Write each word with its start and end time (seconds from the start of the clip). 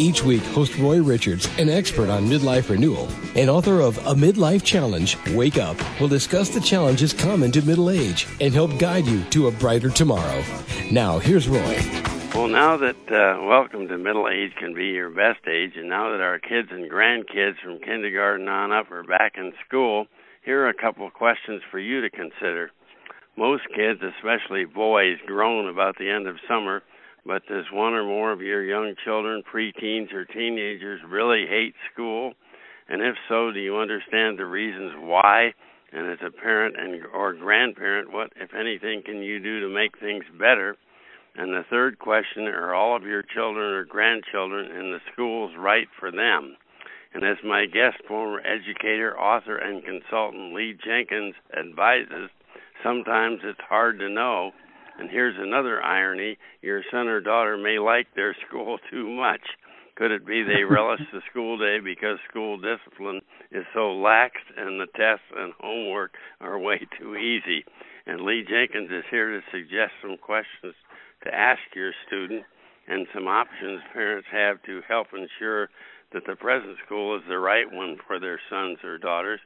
Each 0.00 0.22
week, 0.22 0.44
host 0.44 0.78
Roy 0.78 1.02
Richards, 1.02 1.48
an 1.58 1.68
expert 1.68 2.08
on 2.08 2.28
midlife 2.28 2.68
renewal 2.68 3.08
and 3.34 3.50
author 3.50 3.80
of 3.80 3.98
A 4.06 4.14
Midlife 4.14 4.62
Challenge, 4.62 5.16
Wake 5.34 5.58
Up, 5.58 5.76
will 6.00 6.06
discuss 6.06 6.50
the 6.50 6.60
challenges 6.60 7.12
common 7.12 7.50
to 7.50 7.62
middle 7.62 7.90
age 7.90 8.28
and 8.40 8.54
help 8.54 8.78
guide 8.78 9.06
you 9.06 9.24
to 9.24 9.48
a 9.48 9.50
brighter 9.50 9.90
tomorrow. 9.90 10.44
Now, 10.92 11.18
here's 11.18 11.48
Roy. 11.48 11.80
Well, 12.32 12.46
now 12.46 12.76
that 12.76 13.10
uh, 13.10 13.42
welcome 13.44 13.88
to 13.88 13.98
middle 13.98 14.28
age 14.28 14.52
can 14.56 14.72
be 14.72 14.86
your 14.86 15.10
best 15.10 15.44
age, 15.48 15.72
and 15.74 15.88
now 15.88 16.12
that 16.12 16.20
our 16.20 16.38
kids 16.38 16.68
and 16.70 16.88
grandkids 16.88 17.58
from 17.60 17.80
kindergarten 17.80 18.46
on 18.46 18.70
up 18.70 18.92
are 18.92 19.02
back 19.02 19.32
in 19.36 19.52
school, 19.66 20.06
here 20.44 20.62
are 20.62 20.68
a 20.68 20.74
couple 20.74 21.08
of 21.08 21.12
questions 21.12 21.60
for 21.72 21.80
you 21.80 22.02
to 22.02 22.10
consider. 22.10 22.70
Most 23.36 23.64
kids, 23.74 24.00
especially 24.00 24.64
boys, 24.64 25.18
groan 25.26 25.68
about 25.68 25.98
the 25.98 26.08
end 26.08 26.28
of 26.28 26.36
summer 26.46 26.84
but 27.28 27.46
does 27.46 27.66
one 27.70 27.92
or 27.92 28.04
more 28.04 28.32
of 28.32 28.40
your 28.40 28.64
young 28.64 28.94
children, 29.04 29.42
preteens, 29.44 30.14
or 30.14 30.24
teenagers 30.24 31.02
really 31.06 31.44
hate 31.46 31.74
school? 31.92 32.32
And 32.88 33.02
if 33.02 33.16
so, 33.28 33.52
do 33.52 33.60
you 33.60 33.76
understand 33.76 34.38
the 34.38 34.46
reasons 34.46 34.94
why? 34.98 35.52
And 35.92 36.10
as 36.10 36.18
a 36.26 36.30
parent 36.30 36.76
and 36.78 37.04
or 37.12 37.34
grandparent, 37.34 38.10
what, 38.10 38.32
if 38.36 38.54
anything, 38.54 39.02
can 39.04 39.22
you 39.22 39.40
do 39.40 39.60
to 39.60 39.68
make 39.68 40.00
things 40.00 40.24
better? 40.38 40.76
And 41.36 41.52
the 41.52 41.66
third 41.68 41.98
question: 41.98 42.44
Are 42.44 42.74
all 42.74 42.96
of 42.96 43.02
your 43.02 43.22
children 43.22 43.74
or 43.74 43.84
grandchildren 43.84 44.70
in 44.70 44.90
the 44.90 45.00
schools 45.12 45.52
right 45.58 45.86
for 46.00 46.10
them? 46.10 46.56
And 47.12 47.24
as 47.24 47.36
my 47.44 47.66
guest, 47.66 47.98
former 48.08 48.40
educator, 48.40 49.18
author, 49.18 49.56
and 49.56 49.84
consultant 49.84 50.54
Lee 50.54 50.76
Jenkins 50.82 51.34
advises, 51.56 52.30
sometimes 52.82 53.40
it's 53.44 53.60
hard 53.68 53.98
to 53.98 54.08
know 54.08 54.52
and 54.98 55.10
here's 55.10 55.36
another 55.38 55.82
irony 55.82 56.38
your 56.60 56.82
son 56.90 57.06
or 57.08 57.20
daughter 57.20 57.56
may 57.56 57.78
like 57.78 58.06
their 58.14 58.36
school 58.48 58.78
too 58.90 59.08
much. 59.08 59.42
Could 59.96 60.12
it 60.12 60.26
be 60.26 60.44
they 60.44 60.62
relish 60.62 61.00
the 61.12 61.22
school 61.28 61.58
day 61.58 61.78
because 61.82 62.18
school 62.30 62.56
discipline 62.56 63.20
is 63.50 63.64
so 63.74 63.92
lax 63.92 64.36
and 64.56 64.80
the 64.80 64.86
tests 64.94 65.26
and 65.36 65.52
homework 65.58 66.12
are 66.40 66.58
way 66.58 66.80
too 67.00 67.16
easy? 67.16 67.64
And 68.06 68.20
Lee 68.20 68.44
Jenkins 68.48 68.90
is 68.92 69.04
here 69.10 69.30
to 69.30 69.40
suggest 69.50 69.92
some 70.00 70.16
questions 70.16 70.74
to 71.24 71.34
ask 71.34 71.60
your 71.74 71.92
student 72.06 72.44
and 72.86 73.06
some 73.12 73.26
options 73.26 73.82
parents 73.92 74.28
have 74.30 74.62
to 74.62 74.80
help 74.86 75.08
ensure 75.12 75.68
that 76.12 76.22
the 76.26 76.36
present 76.36 76.76
school 76.86 77.16
is 77.16 77.22
the 77.28 77.38
right 77.38 77.70
one 77.70 77.98
for 78.06 78.18
their 78.18 78.40
sons 78.48 78.78
or 78.84 78.98
daughters. 78.98 79.40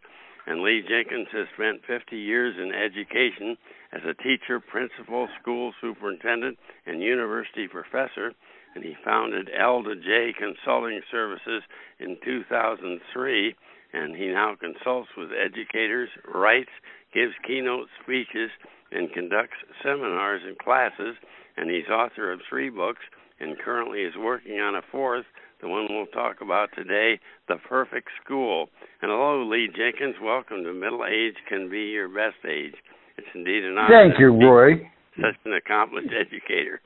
And 0.47 0.63
Lee 0.63 0.83
Jenkins 0.87 1.29
has 1.33 1.47
spent 1.55 1.85
50 1.87 2.17
years 2.17 2.57
in 2.59 2.75
education 2.75 3.57
as 3.93 4.03
a 4.05 4.15
teacher, 4.23 4.59
principal, 4.59 5.29
school 5.41 5.73
superintendent, 5.81 6.59
and 6.87 7.01
university 7.01 7.69
professor, 7.69 8.33
and 8.75 8.83
he 8.83 8.97
founded 9.05 9.47
to 9.47 9.95
J 10.03 10.33
Consulting 10.37 11.01
Services 11.11 11.63
in 12.01 12.17
2003. 12.25 13.55
And 13.95 14.17
he 14.17 14.29
now 14.29 14.57
consults 14.59 15.11
with 15.17 15.29
educators, 15.33 16.09
writes, 16.35 16.71
gives 17.13 17.35
keynote 17.47 17.89
speeches, 18.03 18.51
and 18.91 19.13
conducts 19.13 19.57
seminars 19.83 20.41
and 20.47 20.59
classes. 20.59 21.17
And 21.57 21.71
he's 21.71 21.89
author 21.91 22.33
of 22.33 22.41
three 22.49 22.71
books, 22.71 23.03
and 23.39 23.59
currently 23.59 24.01
is 24.01 24.15
working 24.17 24.61
on 24.61 24.75
a 24.75 24.83
fourth, 24.91 25.27
the 25.63 25.69
one 25.69 25.87
we'll 25.89 26.07
talk 26.07 26.41
about 26.43 26.69
today, 26.77 27.21
The 27.49 27.57
Perfect 27.69 28.09
School. 28.23 28.69
And 29.01 29.11
hello, 29.11 29.49
Lee 29.49 29.69
Jenkins. 29.69 30.17
Welcome 30.21 30.65
to 30.65 30.75
Middle 30.75 31.05
Age 31.07 31.37
Can 31.49 31.71
Be 31.71 31.95
Your 31.95 32.09
Best 32.09 32.45
Age. 32.45 32.75
It's 33.17 33.29
indeed 33.35 33.65
an 33.65 33.79
honor. 33.79 33.89
Thank 33.89 34.21
you, 34.21 34.35
Roy. 34.35 34.91
Such 35.17 35.39
an 35.45 35.55
accomplished 35.55 36.11
educator. 36.11 36.81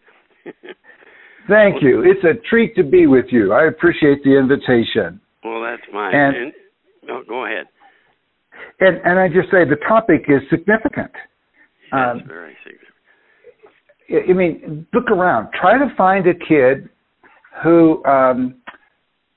Thank 1.49 1.83
you. 1.83 2.03
It's 2.03 2.23
a 2.23 2.39
treat 2.49 2.77
to 2.77 2.85
be 2.85 3.07
with 3.07 3.27
you. 3.31 3.53
I 3.53 3.67
appreciate 3.67 4.23
the 4.25 4.37
invitation. 4.37 5.21
Well, 5.43 5.63
that's 5.63 5.83
mine. 5.93 6.15
And, 6.15 6.37
and 6.37 6.53
no, 7.05 7.23
go 7.27 7.47
ahead. 7.47 7.67
And 8.81 9.01
and 9.05 9.19
I 9.19 9.29
just 9.29 9.51
say 9.51 9.65
the 9.65 9.81
topic 9.89 10.25
is 10.29 10.43
significant. 10.51 11.13
Yes, 11.93 11.93
um, 11.93 12.23
very 12.27 12.57
significant. 12.65 14.31
I 14.31 14.33
mean, 14.33 14.87
look 14.93 15.11
around. 15.11 15.49
Try 15.59 15.79
to 15.79 15.95
find 15.97 16.27
a 16.27 16.35
kid 16.35 16.89
who 17.63 18.05
um, 18.05 18.57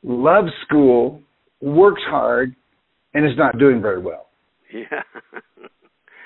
loves 0.03 0.51
school, 0.65 1.21
works 1.61 2.01
hard, 2.07 2.55
and 3.13 3.25
is 3.25 3.37
not 3.37 3.57
doing 3.57 3.81
very 3.81 4.01
well. 4.01 4.27
Yeah. 4.73 5.03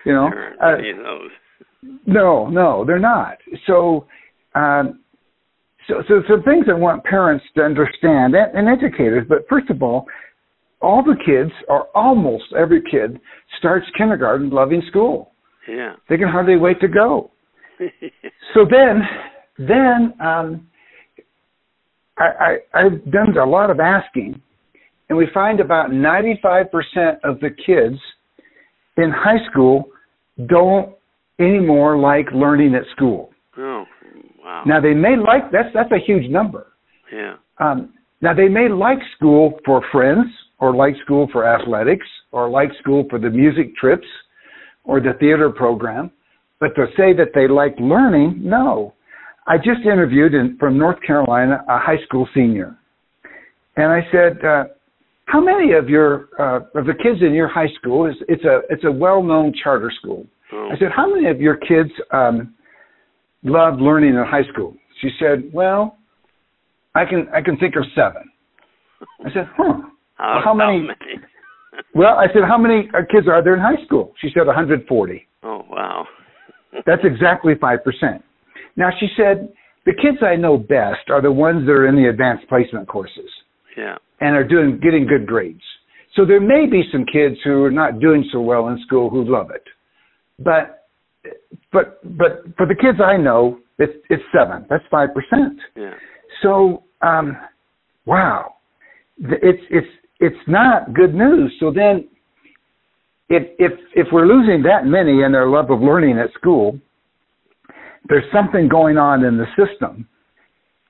You 0.06 0.13
know, 0.13 0.29
uh, 0.61 0.75
no, 2.06 2.47
no, 2.47 2.84
they're 2.85 3.00
not. 3.00 3.38
So, 3.66 4.06
um, 4.53 5.00
so, 5.88 6.03
so 6.07 6.22
some 6.29 6.44
things 6.44 6.66
I 6.69 6.73
want 6.73 7.03
parents 7.03 7.45
to 7.56 7.61
understand 7.61 8.35
and, 8.35 8.56
and 8.56 8.67
educators. 8.67 9.25
But 9.28 9.39
first 9.50 9.69
of 9.69 9.81
all, 9.81 10.05
all 10.81 11.03
the 11.03 11.16
kids, 11.25 11.51
or 11.69 11.88
almost 11.95 12.44
every 12.57 12.81
kid, 12.81 13.19
starts 13.57 13.85
kindergarten 13.97 14.50
loving 14.50 14.84
school. 14.90 15.31
Yeah, 15.67 15.94
they 16.09 16.17
can 16.17 16.28
hardly 16.28 16.57
wait 16.57 16.81
to 16.81 16.90
go. 16.90 17.31
so 18.53 18.66
then, 18.69 19.01
then 19.57 20.13
um, 20.19 20.67
I, 22.18 22.57
I, 22.74 22.79
I've 22.85 23.12
done 23.12 23.38
a 23.38 23.46
lot 23.46 23.69
of 23.69 23.79
asking, 23.79 24.41
and 25.09 25.18
we 25.18 25.28
find 25.34 25.59
about 25.59 25.90
95% 25.90 26.66
of 27.24 27.40
the 27.40 27.50
kids 27.66 28.00
in 28.97 29.12
high 29.12 29.44
school 29.50 29.85
don't 30.47 30.96
anymore 31.40 31.97
like 31.97 32.28
learning 32.34 32.75
at 32.75 32.84
school. 32.96 33.31
Oh, 33.57 33.85
wow. 34.44 34.63
Now 34.66 34.79
they 34.79 34.94
may 34.94 35.16
like 35.18 35.52
that's 35.52 35.69
that's 35.73 35.91
a 35.91 36.00
huge 36.03 36.29
number. 36.29 36.68
Yeah. 37.12 37.35
Um, 37.59 37.94
now 38.22 38.34
they 38.34 38.47
may 38.47 38.69
like 38.69 39.00
school 39.16 39.59
for 39.66 39.84
friends, 39.91 40.25
or 40.59 40.75
like 40.75 40.96
school 41.03 41.28
for 41.31 41.46
athletics, 41.46 42.06
or 42.31 42.50
like 42.50 42.69
school 42.79 43.06
for 43.09 43.19
the 43.19 43.29
music 43.29 43.75
trips, 43.75 44.07
or 44.84 45.00
the 45.00 45.13
theater 45.19 45.50
program, 45.50 46.12
but 46.59 46.75
to 46.75 46.85
say 46.96 47.13
that 47.13 47.31
they 47.35 47.47
like 47.47 47.75
learning, 47.79 48.40
no. 48.41 48.94
I 49.45 49.57
just 49.57 49.81
interviewed 49.85 50.33
in, 50.33 50.57
from 50.57 50.77
North 50.77 51.01
Carolina 51.05 51.63
a 51.67 51.77
high 51.77 52.01
school 52.05 52.27
senior, 52.33 52.77
and 53.75 53.91
I 53.91 54.01
said, 54.11 54.45
uh, 54.45 54.63
how 55.25 55.41
many 55.41 55.73
of 55.73 55.89
your 55.89 56.29
uh, 56.39 56.59
of 56.79 56.85
the 56.85 56.93
kids 56.93 57.21
in 57.21 57.33
your 57.33 57.47
high 57.47 57.71
school 57.79 58.05
is 58.07 58.15
it's 58.27 58.43
a 58.43 58.61
it's 58.69 58.83
a 58.83 58.91
well 58.91 59.23
known 59.23 59.53
charter 59.63 59.91
school? 59.99 60.25
Oh. 60.51 60.69
I 60.71 60.77
said, 60.77 60.89
how 60.95 61.13
many 61.13 61.27
of 61.27 61.41
your 61.41 61.57
kids 61.57 61.89
um, 62.11 62.53
loved 63.43 63.81
learning 63.81 64.15
in 64.15 64.23
high 64.25 64.47
school? 64.51 64.75
She 65.01 65.09
said, 65.19 65.51
well, 65.53 65.97
I 66.95 67.05
can 67.05 67.27
I 67.33 67.41
can 67.41 67.57
think 67.57 67.75
of 67.75 67.83
seven. 67.95 68.29
I 69.25 69.33
said, 69.33 69.49
huh. 69.57 69.73
How, 70.15 70.35
well, 70.35 70.41
how 70.45 70.53
many? 70.53 70.79
Many? 70.79 71.25
well, 71.95 72.15
I 72.15 72.27
said, 72.27 72.43
how 72.47 72.57
many 72.57 72.87
uh, 72.93 72.99
kids 73.11 73.27
are 73.27 73.43
there 73.43 73.55
in 73.55 73.59
high 73.59 73.83
school? 73.83 74.13
She 74.21 74.29
said, 74.33 74.45
140. 74.45 75.27
Oh 75.41 75.65
wow. 75.69 76.05
That's 76.85 77.01
exactly 77.03 77.53
five 77.59 77.83
percent. 77.83 78.23
Now 78.75 78.89
she 79.00 79.07
said, 79.16 79.53
the 79.85 79.94
kids 79.94 80.17
I 80.22 80.35
know 80.35 80.57
best 80.57 81.09
are 81.09 81.22
the 81.22 81.31
ones 81.31 81.66
that 81.66 81.73
are 81.73 81.88
in 81.88 81.95
the 81.95 82.09
advanced 82.09 82.47
placement 82.47 82.88
courses. 82.88 83.29
Yeah 83.78 83.97
and 84.23 84.38
are 84.38 84.44
doing 84.44 84.79
getting 84.81 85.06
good 85.06 85.28
grades. 85.28 85.61
So 86.16 86.25
there 86.25 86.39
may 86.39 86.66
be 86.66 86.84
some 86.91 87.06
kids 87.06 87.35
who 87.44 87.63
are 87.63 87.72
not 87.72 88.00
doing 88.00 88.23
so 88.31 88.39
well 88.39 88.69
in 88.69 88.79
school 88.85 89.09
who 89.09 89.23
love 89.29 89.51
it, 89.51 89.63
but 90.40 90.87
but 91.72 91.99
but 92.17 92.43
for 92.55 92.66
the 92.66 92.75
kids 92.75 92.99
I 93.03 93.17
know, 93.17 93.59
it's 93.79 93.93
it's 94.09 94.23
seven. 94.35 94.66
That's 94.70 94.84
five 94.90 95.09
percent. 95.14 95.59
Yeah. 95.75 95.93
So 96.41 96.84
um, 97.02 97.37
wow, 98.05 98.55
it's 99.17 99.64
it's 99.70 99.87
it's 100.20 100.47
not 100.47 100.93
good 100.93 101.14
news. 101.14 101.53
So 101.59 101.72
then, 101.72 102.08
if 103.28 103.43
if 103.59 103.72
if 103.96 104.08
we're 104.14 104.28
losing 104.28 104.64
that 104.64 104.85
many 104.85 105.23
in 105.23 105.31
their 105.34 105.47
love 105.47 105.70
of 105.70 105.81
learning 105.81 106.17
at 106.17 106.31
school, 106.34 106.79
there's 108.09 108.26
something 108.34 108.67
going 108.67 108.97
on 108.97 109.23
in 109.23 109.38
the 109.38 109.46
system 109.58 110.08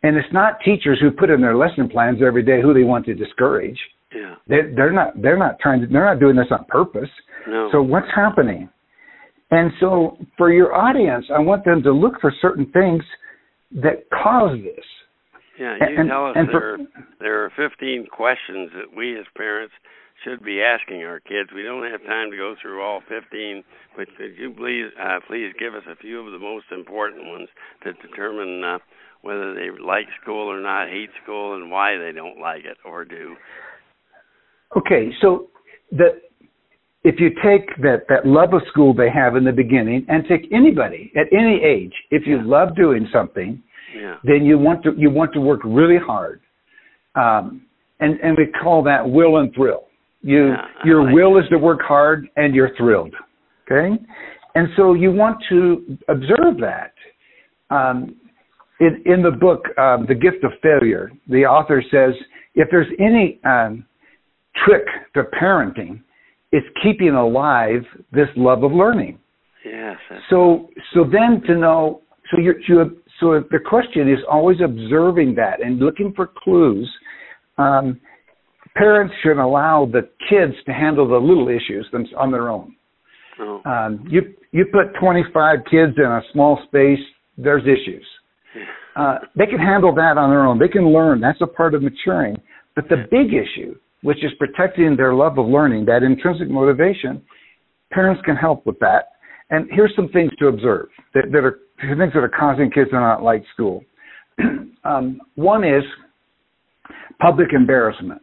and 0.04 0.18
it's 0.18 0.32
not 0.34 0.60
teachers 0.64 1.00
who 1.02 1.10
put 1.12 1.30
in 1.30 1.42
their 1.42 1.56
lesson 1.56 1.90
plans 1.90 2.20
every 2.26 2.44
day 2.44 2.62
who 2.62 2.74
they 2.74 2.84
want 2.84 3.06
to 3.06 3.14
discourage. 3.14 3.80
Yeah. 4.14 4.36
They're, 4.48 4.72
they're 4.76 4.92
not 4.92 5.20
they're 5.20 5.38
not 5.38 5.58
trying 5.60 5.82
to 5.82 5.88
they're 5.88 6.06
not 6.06 6.20
doing 6.20 6.36
this 6.36 6.48
on 6.52 6.66
purpose. 6.66 7.10
No. 7.48 7.70
So 7.72 7.82
what's 7.82 8.08
happening? 8.14 8.70
And 9.50 9.72
so 9.80 10.18
for 10.38 10.52
your 10.52 10.76
audience, 10.76 11.26
I 11.34 11.40
want 11.40 11.64
them 11.66 11.82
to 11.84 11.92
look 11.92 12.20
for 12.22 12.34
certain 12.42 12.70
things 12.72 13.04
that 13.72 14.10
cause 14.12 14.58
this. 14.64 14.86
Yeah, 15.60 15.76
you 15.76 16.00
and, 16.00 16.10
tell 16.10 16.28
us 16.28 16.34
and 16.36 16.50
there, 16.50 16.60
for, 16.60 16.78
there 17.20 17.46
are 17.46 17.52
15 17.56 18.08
questions 18.12 18.72
that 18.74 18.96
we 18.96 19.18
as 19.18 19.26
parents 19.38 19.74
should 20.24 20.44
be 20.44 20.62
asking 20.62 21.04
our 21.04 21.20
kids. 21.20 21.50
We 21.54 21.64
don't 21.64 21.90
have 21.90 22.04
time 22.04 22.32
to 22.32 22.38
go 22.38 22.56
through 22.62 22.82
all 22.82 23.02
15, 23.08 23.64
but 23.98 24.08
could 24.18 24.38
you 24.38 24.54
please 24.56 24.92
uh, 25.00 25.20
please 25.28 25.54
give 25.60 25.74
us 25.74 25.84
a 25.90 25.96
few 25.96 26.26
of 26.26 26.32
the 26.32 26.40
most 26.40 26.66
important 26.72 27.28
ones 27.28 27.50
to 27.84 27.94
determine 27.94 28.64
uh, 28.64 28.78
whether 29.22 29.54
they 29.54 29.70
like 29.72 30.08
school 30.22 30.52
or 30.52 30.60
not, 30.62 30.90
hate 30.90 31.10
school, 31.24 31.56
and 31.56 31.72
why 31.72 31.98
they 31.98 32.12
don't 32.12 32.40
like 32.40 32.66
it 32.66 32.78
or 32.86 33.06
do? 33.06 33.36
Okay, 34.78 35.12
so 35.22 35.48
the 35.92 36.22
if 37.04 37.20
you 37.20 37.30
take 37.30 37.76
that 37.82 38.06
that 38.10 38.26
love 38.26 38.54
of 38.54 38.62
school 38.70 38.94
they 38.94 39.10
have 39.10 39.36
in 39.36 39.44
the 39.44 39.52
beginning 39.52 40.06
and 40.08 40.24
take 40.28 40.48
anybody 40.54 41.12
at 41.16 41.28
any 41.34 41.62
age, 41.64 41.94
if 42.12 42.26
you 42.26 42.38
yeah. 42.38 42.44
love 42.46 42.76
doing 42.76 43.08
something, 43.12 43.62
yeah. 43.96 44.16
then 44.24 44.46
you 44.46 44.58
want 44.58 44.84
to 44.84 44.94
you 44.98 45.10
want 45.10 45.34
to 45.34 45.42
work 45.42 45.60
really 45.64 45.98
hard. 45.98 46.40
Um, 47.16 47.66
and 48.00 48.20
and 48.22 48.38
we 48.38 48.48
call 48.48 48.84
that 48.84 49.10
will 49.10 49.38
and 49.38 49.54
thrill. 49.54 49.86
You 50.24 50.50
yeah, 50.50 50.66
your 50.84 51.04
like 51.04 51.14
will 51.14 51.36
that. 51.36 51.44
is 51.44 51.50
to 51.50 51.58
work 51.58 51.82
hard 51.82 52.28
and 52.36 52.56
you're 52.56 52.76
thrilled. 52.76 53.14
Okay? 53.66 54.02
And 54.56 54.68
so 54.76 54.94
you 54.94 55.12
want 55.12 55.38
to 55.50 55.98
observe 56.10 56.58
that. 56.60 56.94
Um, 57.70 58.16
in, 58.80 59.04
in 59.06 59.22
the 59.22 59.32
book, 59.32 59.66
um, 59.78 60.06
The 60.08 60.16
Gift 60.16 60.44
of 60.44 60.52
Failure, 60.62 61.12
the 61.28 61.46
author 61.46 61.84
says 61.92 62.14
if 62.56 62.68
there's 62.72 62.88
any 63.00 63.40
um, 63.46 63.86
trick 64.66 64.86
to 65.16 65.24
parenting, 65.40 66.02
it's 66.52 66.68
keeping 66.84 67.10
alive 67.10 67.82
this 68.12 68.28
love 68.36 68.64
of 68.64 68.72
learning. 68.72 69.20
Yes. 69.66 69.98
So 70.30 70.70
so 70.94 71.04
then 71.04 71.42
to 71.48 71.56
know 71.56 72.02
so 72.30 72.40
you're 72.40 72.60
you 72.68 73.02
so 73.20 73.44
the 73.50 73.60
question 73.60 74.12
is 74.12 74.20
always 74.30 74.58
observing 74.64 75.36
that 75.36 75.64
and 75.64 75.80
looking 75.80 76.14
for 76.16 76.30
clues. 76.44 76.92
Um, 77.58 78.00
parents 78.76 79.14
should 79.24 79.38
allow 79.38 79.88
the 79.92 80.10
kids 80.30 80.54
to 80.66 80.74
handle 80.74 81.08
the 81.08 81.18
little 81.18 81.48
issues 81.50 81.88
on 82.18 82.32
their 82.32 82.50
own. 82.50 82.76
Oh. 83.40 83.62
Um, 83.66 84.06
you 84.10 84.34
you 84.52 84.66
put 84.72 85.00
25 85.00 85.60
kids 85.70 85.94
in 85.98 86.04
a 86.04 86.22
small 86.32 86.60
space, 86.68 87.00
there's 87.38 87.64
issues. 87.64 88.06
Uh, 88.96 89.18
they 89.36 89.48
can 89.48 89.58
handle 89.58 89.92
that 89.92 90.20
on 90.20 90.30
their 90.30 90.46
own. 90.46 90.60
They 90.60 90.68
can 90.68 90.94
learn. 90.94 91.20
That's 91.20 91.42
a 91.42 91.48
part 91.48 91.74
of 91.74 91.82
maturing. 91.82 92.36
But 92.76 92.88
the 92.90 93.08
big 93.10 93.34
issue, 93.34 93.74
which 94.04 94.24
is 94.24 94.30
protecting 94.38 94.96
their 94.96 95.16
love 95.16 95.40
of 95.40 95.48
learning, 95.48 95.86
that 95.86 96.04
intrinsic 96.04 96.48
motivation, 96.48 97.24
parents 97.92 98.22
can 98.24 98.36
help 98.36 98.68
with 98.68 98.78
that. 98.82 99.14
And 99.50 99.68
here's 99.72 99.92
some 99.96 100.10
things 100.10 100.30
to 100.38 100.48
observe 100.48 100.90
that, 101.16 101.24
that 101.32 101.40
are 101.40 101.60
things 101.80 102.14
that 102.14 102.20
are 102.20 102.30
causing 102.30 102.70
kids 102.70 102.92
to 102.92 103.00
not 103.00 103.24
like 103.24 103.44
school. 103.52 103.84
um, 104.84 105.20
one 105.34 105.64
is 105.64 105.84
public 107.20 107.48
embarrassment. 107.54 108.22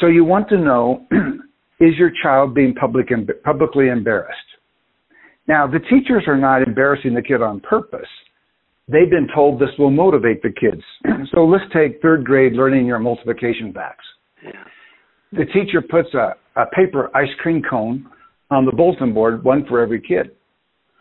So 0.00 0.06
you 0.06 0.24
want 0.24 0.48
to 0.50 0.58
know 0.58 1.06
is 1.80 1.94
your 1.98 2.10
child 2.22 2.54
being 2.54 2.74
public, 2.74 3.08
publicly 3.44 3.88
embarrassed? 3.88 4.38
Now, 5.46 5.66
the 5.66 5.78
teachers 5.78 6.24
are 6.26 6.36
not 6.36 6.62
embarrassing 6.62 7.14
the 7.14 7.22
kid 7.22 7.42
on 7.42 7.60
purpose. 7.60 8.08
They've 8.86 9.10
been 9.10 9.28
told 9.34 9.60
this 9.60 9.70
will 9.78 9.90
motivate 9.90 10.42
the 10.42 10.50
kids. 10.50 10.82
so 11.34 11.44
let's 11.44 11.64
take 11.72 12.00
third 12.00 12.24
grade 12.24 12.52
learning 12.52 12.86
your 12.86 12.98
multiplication 12.98 13.72
facts. 13.72 14.04
Yeah. 14.44 14.64
The 15.32 15.44
teacher 15.46 15.82
puts 15.82 16.08
a, 16.14 16.34
a 16.56 16.66
paper 16.74 17.10
ice 17.14 17.28
cream 17.40 17.62
cone 17.68 18.06
on 18.50 18.64
the 18.64 18.72
bulletin 18.72 19.12
board, 19.12 19.44
one 19.44 19.66
for 19.66 19.80
every 19.80 20.00
kid. 20.00 20.30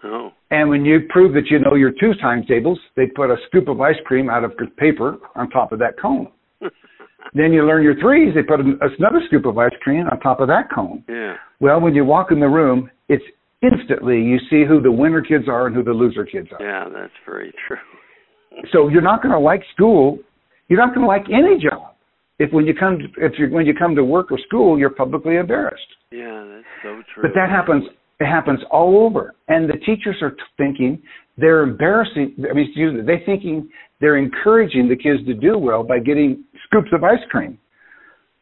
Oh. 0.03 0.31
And 0.51 0.69
when 0.69 0.85
you 0.85 1.01
prove 1.09 1.33
that 1.33 1.47
you 1.49 1.59
know 1.59 1.75
your 1.75 1.91
two 1.91 2.13
timetables, 2.21 2.79
they 2.95 3.07
put 3.07 3.29
a 3.29 3.35
scoop 3.47 3.67
of 3.67 3.79
ice 3.79 3.95
cream 4.05 4.29
out 4.29 4.43
of 4.43 4.53
paper 4.77 5.17
on 5.35 5.49
top 5.49 5.71
of 5.71 5.79
that 5.79 5.99
cone. 6.01 6.27
then 7.33 7.51
you 7.51 7.65
learn 7.65 7.83
your 7.83 7.99
threes, 7.99 8.33
they 8.35 8.43
put 8.43 8.59
another 8.59 9.21
scoop 9.27 9.45
of 9.45 9.57
ice 9.57 9.71
cream 9.81 10.05
on 10.11 10.19
top 10.19 10.39
of 10.39 10.47
that 10.47 10.69
cone. 10.73 11.03
Yeah. 11.09 11.35
Well, 11.59 11.81
when 11.81 11.93
you 11.93 12.05
walk 12.05 12.31
in 12.31 12.39
the 12.39 12.47
room, 12.47 12.89
it's 13.09 13.23
instantly 13.61 14.21
you 14.21 14.37
see 14.49 14.63
who 14.67 14.81
the 14.81 14.91
winner 14.91 15.21
kids 15.21 15.45
are 15.47 15.67
and 15.67 15.75
who 15.75 15.83
the 15.83 15.91
loser 15.91 16.25
kids 16.25 16.47
are. 16.57 16.63
Yeah, 16.63 16.85
that's 16.93 17.13
very 17.25 17.53
true. 17.67 17.77
so 18.71 18.87
you're 18.87 19.01
not 19.01 19.21
going 19.21 19.33
to 19.33 19.39
like 19.39 19.63
school. 19.73 20.19
You're 20.67 20.79
not 20.79 20.93
going 20.93 21.01
to 21.01 21.07
like 21.07 21.25
any 21.29 21.61
job 21.61 21.93
if 22.39 22.51
when 22.53 22.65
you 22.65 22.73
come 22.73 22.99
to, 22.99 23.25
if 23.25 23.33
you 23.37 23.47
when 23.49 23.65
you 23.65 23.73
come 23.73 23.95
to 23.95 24.03
work 24.03 24.31
or 24.31 24.37
school 24.47 24.77
you're 24.77 24.89
publicly 24.89 25.37
embarrassed. 25.37 25.87
Yeah, 26.11 26.45
that's 26.47 26.65
so 26.83 27.01
true. 27.13 27.23
But 27.23 27.31
that 27.35 27.49
happens 27.49 27.83
it 28.19 28.25
happens 28.25 28.59
all 28.71 29.05
over, 29.05 29.35
and 29.47 29.69
the 29.69 29.77
teachers 29.85 30.17
are 30.21 30.35
thinking 30.57 31.01
they're 31.37 31.63
embarrassing. 31.63 32.35
I 32.49 32.53
mean, 32.53 32.65
excuse 32.67 32.93
me, 32.93 33.01
they're 33.05 33.21
thinking 33.25 33.69
they're 34.01 34.17
encouraging 34.17 34.87
the 34.87 34.95
kids 34.95 35.25
to 35.27 35.33
do 35.33 35.57
well 35.57 35.83
by 35.83 35.99
getting 35.99 36.43
scoops 36.67 36.89
of 36.93 37.03
ice 37.03 37.23
cream. 37.29 37.57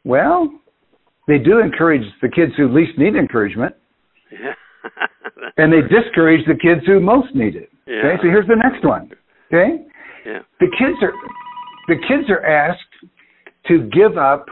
Well, 0.04 0.52
they 1.28 1.38
do 1.38 1.60
encourage 1.60 2.04
the 2.22 2.30
kids 2.30 2.52
who 2.58 2.68
least 2.68 2.98
need 2.98 3.16
encouragement. 3.16 3.76
Yeah. 4.32 4.54
and 5.58 5.72
they 5.72 5.82
discourage 5.82 6.46
the 6.46 6.54
kids 6.54 6.86
who 6.86 7.00
most 7.00 7.34
need 7.34 7.56
it. 7.56 7.70
Yeah. 7.88 7.98
Okay, 7.98 8.18
so 8.22 8.28
here's 8.28 8.48
the 8.48 8.56
next 8.56 8.86
one. 8.86 9.12
Okay, 9.48 9.86
yeah. 10.26 10.40
the 10.60 10.68
kids 10.78 10.98
are 11.02 11.14
the 11.88 11.96
kids 12.08 12.30
are 12.30 12.44
asked 12.44 12.82
to 13.68 13.90
give 13.92 14.18
up 14.18 14.48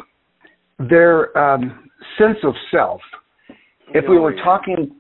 their 0.90 1.36
um, 1.38 1.90
sense 2.18 2.38
of 2.44 2.54
self. 2.72 3.02
If 3.94 4.06
we 4.10 4.20
were 4.20 4.36
talking, 4.44 4.96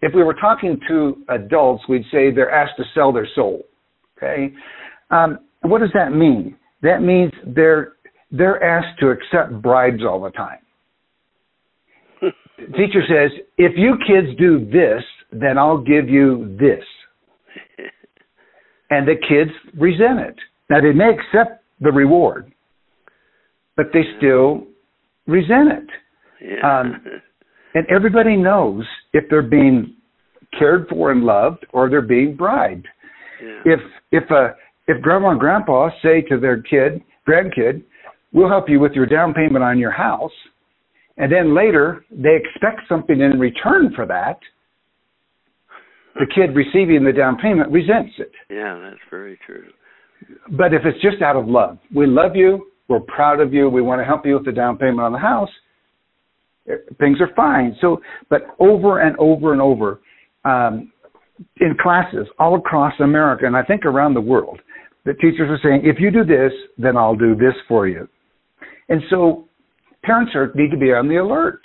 if 0.00 0.14
we 0.14 0.22
were 0.22 0.34
talking 0.34 0.78
to 0.88 1.16
adults, 1.28 1.84
we'd 1.88 2.04
say 2.10 2.30
they're 2.30 2.50
asked 2.50 2.76
to 2.78 2.84
sell 2.94 3.12
their 3.12 3.28
soul. 3.34 3.64
Okay, 4.16 4.52
um, 5.10 5.38
what 5.62 5.80
does 5.80 5.90
that 5.94 6.12
mean? 6.12 6.56
That 6.82 7.02
means 7.02 7.32
they're 7.46 7.94
they're 8.30 8.62
asked 8.62 8.98
to 9.00 9.10
accept 9.10 9.62
bribes 9.62 10.02
all 10.02 10.20
the 10.22 10.30
time. 10.30 10.58
teacher 12.76 13.02
says, 13.08 13.30
if 13.56 13.72
you 13.76 13.96
kids 14.06 14.36
do 14.38 14.64
this, 14.64 15.02
then 15.32 15.58
I'll 15.58 15.82
give 15.82 16.08
you 16.08 16.56
this. 16.58 16.84
and 18.90 19.06
the 19.06 19.14
kids 19.16 19.50
resent 19.78 20.20
it. 20.20 20.36
Now 20.70 20.80
they 20.80 20.92
may 20.92 21.10
accept 21.10 21.62
the 21.80 21.92
reward, 21.92 22.52
but 23.76 23.86
they 23.92 24.02
still 24.16 24.66
resent 25.26 25.68
it. 25.70 25.88
Yeah. 26.40 26.80
Um, 26.80 27.02
and 27.74 27.86
everybody 27.88 28.36
knows 28.36 28.84
if 29.12 29.24
they're 29.30 29.42
being 29.42 29.94
cared 30.58 30.88
for 30.88 31.12
and 31.12 31.24
loved 31.24 31.66
or 31.72 31.88
they're 31.90 32.02
being 32.02 32.36
bribed. 32.36 32.86
Yeah. 33.42 33.74
If 33.74 33.80
if 34.10 34.30
a 34.30 34.54
if 34.86 35.02
grandma 35.02 35.30
and 35.30 35.40
grandpa 35.40 35.90
say 36.02 36.22
to 36.22 36.38
their 36.40 36.62
kid, 36.62 37.02
grandkid, 37.28 37.82
we'll 38.32 38.48
help 38.48 38.68
you 38.68 38.80
with 38.80 38.92
your 38.92 39.06
down 39.06 39.34
payment 39.34 39.64
on 39.64 39.78
your 39.78 39.90
house, 39.90 40.32
and 41.16 41.30
then 41.32 41.54
later 41.54 42.04
they 42.10 42.36
expect 42.36 42.82
something 42.88 43.20
in 43.20 43.38
return 43.38 43.92
for 43.94 44.06
that, 44.06 44.38
the 46.14 46.26
kid 46.26 46.54
receiving 46.54 47.04
the 47.04 47.12
down 47.12 47.36
payment 47.38 47.70
resents 47.70 48.12
it. 48.18 48.32
Yeah, 48.50 48.78
that's 48.82 49.00
very 49.10 49.38
true. 49.46 49.68
But 50.50 50.74
if 50.74 50.82
it's 50.84 51.00
just 51.00 51.22
out 51.22 51.36
of 51.36 51.46
love, 51.46 51.78
we 51.94 52.06
love 52.06 52.34
you, 52.34 52.66
we're 52.88 53.00
proud 53.00 53.40
of 53.40 53.52
you, 53.52 53.68
we 53.68 53.82
want 53.82 54.00
to 54.00 54.04
help 54.04 54.26
you 54.26 54.34
with 54.34 54.44
the 54.44 54.52
down 54.52 54.78
payment 54.78 55.00
on 55.00 55.12
the 55.12 55.18
house, 55.18 55.50
eh, 56.68 56.74
things 56.98 57.18
are 57.20 57.30
fine. 57.36 57.76
So, 57.80 58.00
but 58.30 58.42
over 58.58 59.00
and 59.00 59.16
over 59.18 59.52
and 59.52 59.62
over, 59.62 60.00
um, 60.44 60.92
in 61.60 61.76
classes 61.80 62.26
all 62.38 62.56
across 62.56 62.94
America 63.00 63.46
and 63.46 63.56
I 63.56 63.62
think 63.62 63.84
around 63.84 64.14
the 64.14 64.20
world, 64.20 64.60
the 65.04 65.14
teachers 65.14 65.48
are 65.48 65.58
saying, 65.62 65.82
if 65.84 66.00
you 66.00 66.10
do 66.10 66.24
this, 66.24 66.52
then 66.76 66.96
I'll 66.96 67.14
do 67.14 67.34
this 67.34 67.54
for 67.68 67.86
you. 67.86 68.08
And 68.88 69.02
so 69.10 69.48
parents 70.02 70.32
are, 70.34 70.52
need 70.54 70.70
to 70.70 70.76
be 70.76 70.92
on 70.92 71.08
the 71.08 71.16
alert. 71.16 71.60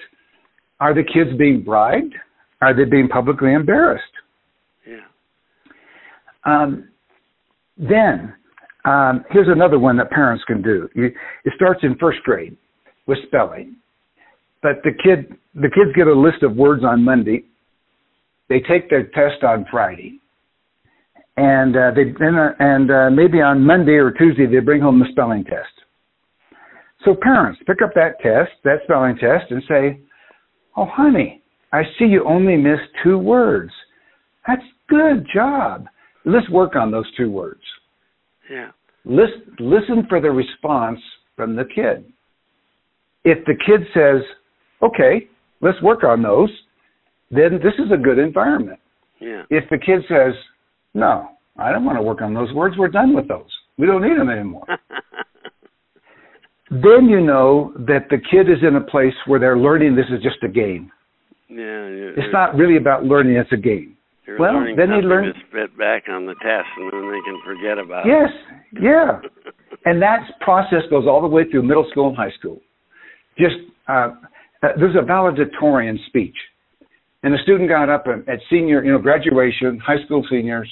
Are 0.80 0.94
the 0.94 1.04
kids 1.04 1.38
being 1.38 1.64
bribed? 1.64 2.16
Are 2.62 2.76
they 2.76 2.86
being 2.86 3.08
publicly 3.08 3.54
embarrassed? 3.54 4.04
Yeah. 4.88 4.98
Um, 6.46 6.90
then 7.78 8.34
um, 8.86 9.24
here's 9.32 9.48
another 9.48 9.80
one 9.80 9.98
that 9.98 10.10
parents 10.12 10.44
can 10.46 10.62
do. 10.62 10.90
You, 10.94 11.06
it 11.06 11.54
starts 11.56 11.82
in 11.84 11.96
first 12.00 12.20
grade 12.24 12.58
with 13.08 13.18
spelling, 13.28 13.78
but 14.62 14.82
the 14.84 14.92
kid 14.92 15.38
the 15.56 15.70
kids 15.70 15.96
get 15.96 16.08
a 16.08 16.14
list 16.14 16.44
of 16.44 16.56
words 16.56 16.84
on 16.84 17.04
Monday. 17.04 17.44
They 18.50 18.60
take 18.60 18.90
their 18.90 19.04
test 19.08 19.44
on 19.44 19.66
Friday, 19.72 20.20
and 21.38 21.76
uh, 21.76 21.92
they 21.96 22.06
then 22.20 22.36
uh, 22.36 22.52
and 22.60 22.92
uh, 22.92 23.10
maybe 23.10 23.42
on 23.42 23.66
Monday 23.66 23.94
or 23.94 24.12
Tuesday 24.12 24.46
they 24.48 24.60
bring 24.60 24.82
home 24.82 25.00
the 25.00 25.06
spelling 25.12 25.44
test. 25.44 25.73
So 27.06 27.16
parents 27.22 27.60
pick 27.68 27.82
up 27.82 27.94
that 27.96 28.20
test, 28.22 28.52
that 28.64 28.80
spelling 28.84 29.18
test, 29.18 29.52
and 29.52 29.64
say, 29.68 30.00
"Oh, 30.76 30.86
honey, 30.86 31.42
I 31.72 31.84
see 31.98 32.06
you 32.06 32.24
only 32.24 32.56
missed 32.56 32.90
two 33.04 33.18
words. 33.18 33.74
That's 34.48 34.64
good 34.88 35.28
job. 35.34 35.88
Let's 36.26 36.50
work 36.50 36.76
on 36.76 36.92
those 36.92 37.10
two 37.16 37.30
words." 37.30 37.62
Yeah. 38.50 38.72
Listen, 39.06 39.56
listen 39.60 40.06
for 40.08 40.22
the 40.22 40.32
response 40.32 41.00
from 41.36 41.56
the 41.56 41.66
kid. 41.66 42.06
If 43.26 43.44
the 43.46 43.56
kid 43.56 43.86
says, 43.94 44.22
"Okay, 44.82 45.28
let's 45.62 45.82
work 45.82 46.04
on 46.04 46.22
those," 46.22 46.52
then 47.32 47.60
this 47.60 47.74
is 47.80 47.92
a 47.92 47.98
good 47.98 48.20
environment. 48.20 48.80
Yeah. 49.20 49.44
If 49.50 49.70
the 49.70 49.78
kid 49.78 50.06
says, 50.08 50.34
"No, 50.94 51.32
I 51.58 51.72
don't 51.72 51.86
want 51.86 51.98
to 51.98 52.02
work 52.04 52.22
on 52.22 52.34
those 52.34 52.54
words. 52.54 52.78
We're 52.78 52.88
done 52.88 53.14
with 53.14 53.28
those. 53.28 53.52
We 53.78 53.88
don't 53.88 54.04
need 54.04 54.18
them 54.18 54.30
anymore." 54.30 54.66
then 56.82 57.08
you 57.10 57.22
know 57.22 57.72
that 57.76 58.08
the 58.10 58.18
kid 58.18 58.50
is 58.50 58.58
in 58.68 58.76
a 58.76 58.82
place 58.82 59.14
where 59.28 59.40
they're 59.40 59.58
learning 59.58 59.96
this 59.96 60.06
is 60.10 60.24
just 60.24 60.44
a 60.44 60.48
game. 60.48 60.92
Yeah, 61.50 62.18
it's 62.18 62.34
not 62.34 62.56
really 62.56 62.78
about 62.78 63.06
learning; 63.06 63.36
it's 63.36 63.52
a 63.52 63.58
game. 63.58 63.96
Well, 64.40 64.66
then 64.76 64.90
they 64.90 65.06
learn 65.06 65.26
to 65.26 65.40
spit 65.50 65.78
back 65.78 66.04
on 66.10 66.26
the 66.26 66.34
test, 66.36 66.68
and 66.78 66.92
then 66.92 67.12
they 67.12 67.20
can 67.22 67.40
forget 67.46 67.78
about 67.78 68.06
yes, 68.08 68.30
it. 68.72 68.82
Yes, 68.82 68.84
yeah, 68.84 69.52
and 69.86 70.02
that 70.02 70.40
process 70.42 70.82
goes 70.90 71.06
all 71.08 71.22
the 71.22 71.28
way 71.28 71.44
through 71.50 71.64
middle 71.64 71.86
school 71.92 72.08
and 72.08 72.18
high 72.18 72.32
school. 72.40 72.60
Just 73.38 73.56
uh, 73.88 74.12
uh, 74.64 74.70
there's 74.78 74.96
a 74.96 75.06
valedictorian 75.06 76.00
speech, 76.08 76.36
and 77.22 77.36
a 77.36 77.38
student 77.44 77.70
got 77.70 77.90
up 77.90 78.06
at 78.08 78.40
senior, 78.50 78.84
you 78.84 78.92
know, 78.92 79.00
graduation, 79.00 79.78
high 79.80 80.04
school 80.06 80.26
seniors, 80.30 80.70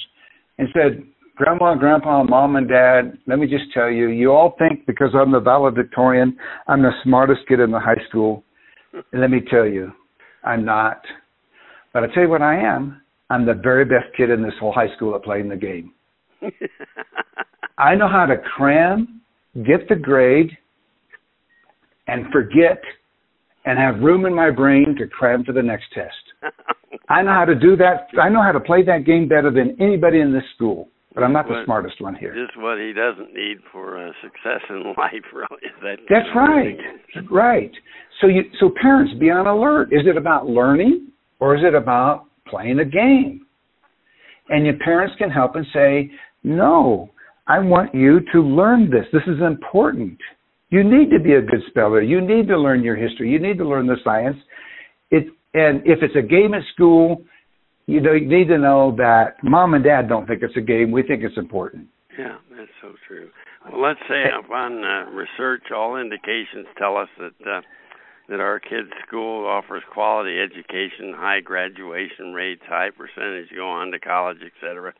and 0.58 0.68
said, 0.72 1.04
Grandma, 1.36 1.74
Grandpa, 1.74 2.22
Mom, 2.24 2.56
and 2.56 2.68
Dad, 2.68 3.18
let 3.26 3.38
me 3.38 3.46
just 3.46 3.72
tell 3.72 3.90
you, 3.90 4.08
you 4.08 4.30
all 4.30 4.54
think 4.58 4.86
because 4.86 5.10
I'm 5.14 5.32
the 5.32 5.40
valedictorian, 5.40 6.36
I'm 6.68 6.82
the 6.82 6.92
smartest 7.02 7.40
kid 7.48 7.60
in 7.60 7.70
the 7.70 7.80
high 7.80 8.00
school. 8.08 8.44
And 8.92 9.20
let 9.20 9.30
me 9.30 9.40
tell 9.50 9.66
you, 9.66 9.92
I'm 10.44 10.64
not. 10.64 11.00
But 11.94 12.04
I 12.04 12.06
tell 12.08 12.24
you 12.24 12.28
what 12.28 12.42
I 12.42 12.58
am. 12.58 13.00
I'm 13.30 13.46
the 13.46 13.54
very 13.54 13.86
best 13.86 14.14
kid 14.16 14.28
in 14.28 14.42
this 14.42 14.52
whole 14.60 14.72
high 14.72 14.94
school 14.94 15.14
at 15.14 15.24
playing 15.24 15.48
the 15.48 15.56
game. 15.56 15.92
I 17.78 17.94
know 17.94 18.08
how 18.08 18.26
to 18.26 18.36
cram, 18.36 19.22
get 19.54 19.88
the 19.88 19.96
grade, 19.96 20.50
and 22.08 22.26
forget, 22.30 22.82
and 23.64 23.78
have 23.78 24.00
room 24.00 24.26
in 24.26 24.34
my 24.34 24.50
brain 24.50 24.94
to 24.98 25.06
cram 25.06 25.44
for 25.44 25.52
the 25.52 25.62
next 25.62 25.86
test. 25.94 26.52
I 27.08 27.22
know 27.22 27.32
how 27.32 27.46
to 27.46 27.54
do 27.54 27.74
that. 27.76 28.08
I 28.20 28.28
know 28.28 28.42
how 28.42 28.52
to 28.52 28.60
play 28.60 28.82
that 28.84 29.06
game 29.06 29.28
better 29.28 29.50
than 29.50 29.76
anybody 29.80 30.20
in 30.20 30.32
this 30.32 30.44
school. 30.54 30.88
But 31.14 31.24
I'm 31.24 31.32
not 31.32 31.46
the 31.46 31.62
smartest 31.64 32.00
one 32.00 32.14
here. 32.14 32.34
Just 32.34 32.58
what 32.58 32.78
he 32.78 32.92
doesn't 32.92 33.34
need 33.34 33.58
for 33.70 33.98
uh, 33.98 34.12
success 34.22 34.60
in 34.70 34.82
life, 34.96 35.24
really. 35.32 35.70
That 35.82 35.98
That's 36.08 36.28
right. 36.34 36.78
Right. 37.30 37.72
So 38.20 38.28
you, 38.28 38.42
so 38.60 38.72
parents, 38.80 39.12
be 39.20 39.30
on 39.30 39.46
alert. 39.46 39.92
Is 39.92 40.06
it 40.06 40.16
about 40.16 40.46
learning 40.46 41.08
or 41.38 41.56
is 41.56 41.62
it 41.64 41.74
about 41.74 42.26
playing 42.48 42.78
a 42.78 42.84
game? 42.84 43.46
And 44.48 44.64
your 44.64 44.76
parents 44.78 45.14
can 45.18 45.30
help 45.30 45.54
and 45.54 45.66
say, 45.72 46.10
no, 46.42 47.10
I 47.46 47.58
want 47.58 47.94
you 47.94 48.20
to 48.32 48.40
learn 48.40 48.90
this. 48.90 49.04
This 49.12 49.22
is 49.26 49.40
important. 49.42 50.18
You 50.70 50.82
need 50.82 51.10
to 51.10 51.20
be 51.20 51.34
a 51.34 51.42
good 51.42 51.60
speller. 51.68 52.00
You 52.00 52.20
need 52.20 52.48
to 52.48 52.58
learn 52.58 52.82
your 52.82 52.96
history. 52.96 53.30
You 53.30 53.38
need 53.38 53.58
to 53.58 53.68
learn 53.68 53.86
the 53.86 53.96
science. 54.02 54.36
It, 55.10 55.26
and 55.54 55.82
if 55.84 55.98
it's 56.02 56.16
a 56.16 56.22
game 56.22 56.54
at 56.54 56.62
school, 56.72 57.22
you 57.92 58.00
know, 58.00 58.12
you 58.12 58.26
need 58.26 58.48
to 58.48 58.58
know 58.58 58.94
that 58.96 59.36
mom 59.42 59.74
and 59.74 59.84
dad 59.84 60.08
don't 60.08 60.26
think 60.26 60.42
it's 60.42 60.56
a 60.56 60.60
game. 60.60 60.90
We 60.90 61.02
think 61.02 61.22
it's 61.22 61.36
important. 61.36 61.88
Yeah, 62.18 62.36
that's 62.50 62.70
so 62.80 62.94
true. 63.06 63.28
Well, 63.70 63.82
let's 63.82 64.00
say 64.08 64.24
upon 64.32 64.82
uh, 64.82 65.10
research, 65.10 65.64
all 65.74 65.96
indications 65.96 66.66
tell 66.78 66.96
us 66.96 67.08
that 67.18 67.36
uh, 67.46 67.60
that 68.28 68.40
our 68.40 68.60
kids' 68.60 68.88
school 69.06 69.46
offers 69.46 69.82
quality 69.92 70.38
education, 70.40 71.12
high 71.14 71.40
graduation 71.40 72.32
rates, 72.32 72.62
high 72.66 72.88
percentage 72.90 73.48
go 73.54 73.68
on 73.68 73.90
to 73.90 73.98
college, 73.98 74.38
etc. 74.40 74.94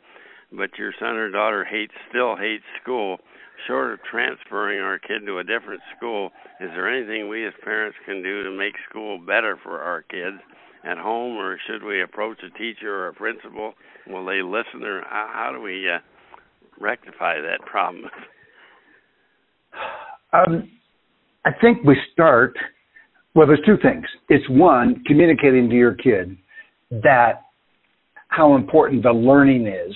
But 0.53 0.77
your 0.79 0.93
son 1.01 1.17
or 1.17 1.31
daughter 1.31 1.65
hates 1.65 1.95
still 2.11 2.37
hates 2.37 2.65
school. 2.83 3.19
Short 3.67 3.93
of 3.93 4.01
transferring 4.11 4.81
our 4.81 4.99
kid 4.99 5.25
to 5.25 5.39
a 5.39 5.45
different 5.45 5.81
school, 5.97 6.31
is 6.61 6.71
there 6.75 6.89
anything 6.93 7.29
we 7.29 7.47
as 7.47 7.53
parents 7.63 7.97
can 8.05 8.23
do 8.23 8.43
to 8.43 8.51
make 8.51 8.75
school 8.91 9.19
better 9.19 9.57
for 9.63 9.81
our 9.81 10.03
kids? 10.03 10.43
At 10.85 10.99
home, 10.99 11.37
or 11.37 11.59
should 11.67 11.83
we 11.83 12.03
approach 12.03 12.39
a 12.43 12.59
teacher 12.59 12.95
or 12.95 13.09
a 13.09 13.15
principal? 13.15 13.75
Will 14.07 14.25
they 14.25 14.43
listen, 14.43 14.83
or 14.83 15.03
how, 15.03 15.31
how 15.33 15.53
do 15.53 15.61
we 15.61 15.89
uh, 15.89 15.99
rectify 16.81 17.41
that 17.41 17.61
problem? 17.67 18.05
Um, 20.35 20.71
I 21.45 21.51
think 21.61 21.85
we 21.85 21.95
start. 22.13 22.57
Well, 23.35 23.47
there's 23.47 23.61
two 23.67 23.77
things. 23.83 24.05
It's 24.31 24.49
one, 24.49 25.03
communicating 25.07 25.69
to 25.69 25.77
your 25.77 25.95
kid 25.95 26.37
that 26.91 27.43
how 28.29 28.55
important 28.55 29.03
the 29.03 29.13
learning 29.13 29.67
is, 29.67 29.95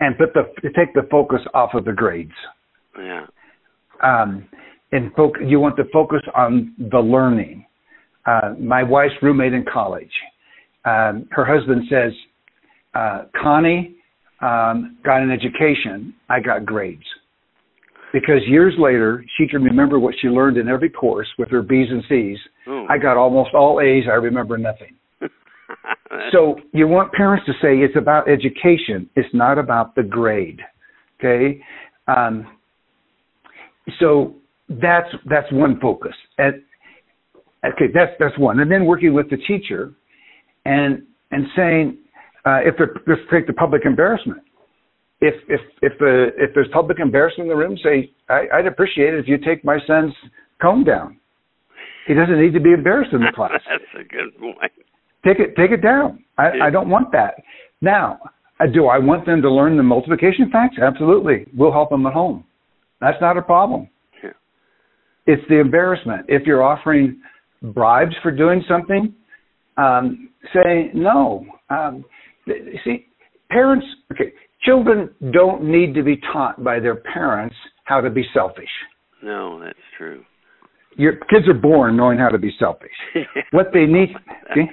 and 0.00 0.18
put 0.18 0.34
the 0.34 0.52
take 0.76 0.92
the 0.94 1.08
focus 1.10 1.40
off 1.54 1.70
of 1.74 1.84
the 1.84 1.92
grades. 1.92 2.32
Yeah. 2.98 3.26
Um, 4.02 4.46
and 4.90 5.12
fo- 5.14 5.32
you 5.42 5.60
want 5.60 5.76
to 5.76 5.84
focus 5.92 6.20
on 6.34 6.74
the 6.78 6.98
learning 6.98 7.64
uh, 8.26 8.54
my 8.58 8.82
wife's 8.82 9.14
roommate 9.22 9.52
in 9.52 9.64
college. 9.70 10.12
Um, 10.84 11.28
her 11.30 11.44
husband 11.44 11.84
says, 11.88 12.12
uh, 12.94 13.24
Connie 13.40 13.96
um, 14.40 14.98
got 15.04 15.22
an 15.22 15.30
education, 15.30 16.14
I 16.28 16.40
got 16.40 16.66
grades. 16.66 17.04
Because 18.12 18.40
years 18.46 18.74
later, 18.78 19.24
she 19.38 19.48
can 19.48 19.62
remember 19.62 19.98
what 19.98 20.14
she 20.20 20.28
learned 20.28 20.58
in 20.58 20.68
every 20.68 20.90
course 20.90 21.28
with 21.38 21.48
her 21.50 21.62
B's 21.62 21.88
and 21.90 22.02
C's. 22.08 22.38
Ooh. 22.68 22.86
I 22.90 22.98
got 22.98 23.16
almost 23.16 23.54
all 23.54 23.80
A's, 23.80 24.04
I 24.06 24.14
remember 24.14 24.58
nothing. 24.58 24.94
so 26.32 26.56
you 26.72 26.86
want 26.86 27.12
parents 27.12 27.46
to 27.46 27.52
say 27.52 27.78
it's 27.78 27.96
about 27.96 28.28
education, 28.28 29.08
it's 29.16 29.32
not 29.32 29.58
about 29.58 29.94
the 29.94 30.02
grade. 30.02 30.60
Okay? 31.18 31.62
Um, 32.06 32.46
so 33.98 34.34
that's 34.68 35.08
that's 35.28 35.50
one 35.52 35.78
focus. 35.80 36.14
And 36.38 36.62
Okay, 37.64 37.86
that's 37.92 38.12
that's 38.18 38.36
one. 38.38 38.60
And 38.60 38.70
then 38.70 38.86
working 38.86 39.14
with 39.14 39.30
the 39.30 39.36
teacher, 39.36 39.92
and 40.64 41.02
and 41.30 41.46
saying 41.56 41.98
uh, 42.44 42.58
if 42.64 42.76
there, 42.76 42.94
let's 43.06 43.20
take 43.32 43.46
the 43.46 43.52
public 43.52 43.82
embarrassment. 43.84 44.42
If 45.20 45.34
if 45.48 45.60
if 45.80 45.92
the 45.98 46.30
if 46.36 46.50
there's 46.54 46.68
public 46.72 46.98
embarrassment 46.98 47.50
in 47.50 47.56
the 47.56 47.62
room, 47.62 47.78
say 47.82 48.10
I, 48.28 48.46
I'd 48.54 48.66
appreciate 48.66 49.14
it 49.14 49.20
if 49.20 49.28
you 49.28 49.38
take 49.38 49.64
my 49.64 49.78
son's 49.86 50.12
comb 50.60 50.82
down. 50.82 51.18
He 52.08 52.14
doesn't 52.14 52.40
need 52.40 52.52
to 52.54 52.60
be 52.60 52.72
embarrassed 52.72 53.12
in 53.12 53.20
the 53.20 53.30
class. 53.34 53.52
that's 53.68 53.84
a 53.94 54.04
good 54.04 54.36
point. 54.38 54.72
Take 55.24 55.38
it 55.38 55.54
take 55.56 55.70
it 55.70 55.82
down. 55.82 56.24
I, 56.38 56.54
yeah. 56.56 56.64
I 56.64 56.70
don't 56.70 56.88
want 56.88 57.12
that. 57.12 57.34
Now, 57.80 58.18
uh, 58.58 58.66
do 58.66 58.86
I 58.86 58.98
want 58.98 59.24
them 59.24 59.40
to 59.42 59.50
learn 59.50 59.76
the 59.76 59.84
multiplication 59.84 60.50
facts? 60.50 60.76
Absolutely. 60.82 61.46
We'll 61.56 61.72
help 61.72 61.90
them 61.90 62.06
at 62.06 62.12
home. 62.12 62.44
That's 63.00 63.20
not 63.20 63.36
a 63.36 63.42
problem. 63.42 63.88
Yeah. 64.22 64.30
It's 65.26 65.42
the 65.48 65.60
embarrassment. 65.60 66.26
If 66.28 66.46
you're 66.46 66.62
offering 66.64 67.20
bribes 67.62 68.14
for 68.22 68.30
doing 68.30 68.64
something, 68.68 69.14
um, 69.76 70.30
say 70.52 70.90
no. 70.94 71.46
Um, 71.70 72.04
see, 72.84 73.06
parents, 73.50 73.86
okay, 74.12 74.32
children 74.62 75.10
don't 75.32 75.64
need 75.64 75.94
to 75.94 76.02
be 76.02 76.20
taught 76.32 76.62
by 76.62 76.80
their 76.80 76.96
parents 76.96 77.54
how 77.84 78.00
to 78.00 78.10
be 78.10 78.24
selfish. 78.34 78.68
No, 79.22 79.60
that's 79.60 79.78
true. 79.96 80.24
Your 80.96 81.16
kids 81.30 81.48
are 81.48 81.54
born 81.54 81.96
knowing 81.96 82.18
how 82.18 82.28
to 82.28 82.38
be 82.38 82.54
selfish. 82.58 82.90
what 83.52 83.68
they 83.72 83.86
need, 83.86 84.10
okay, 84.50 84.68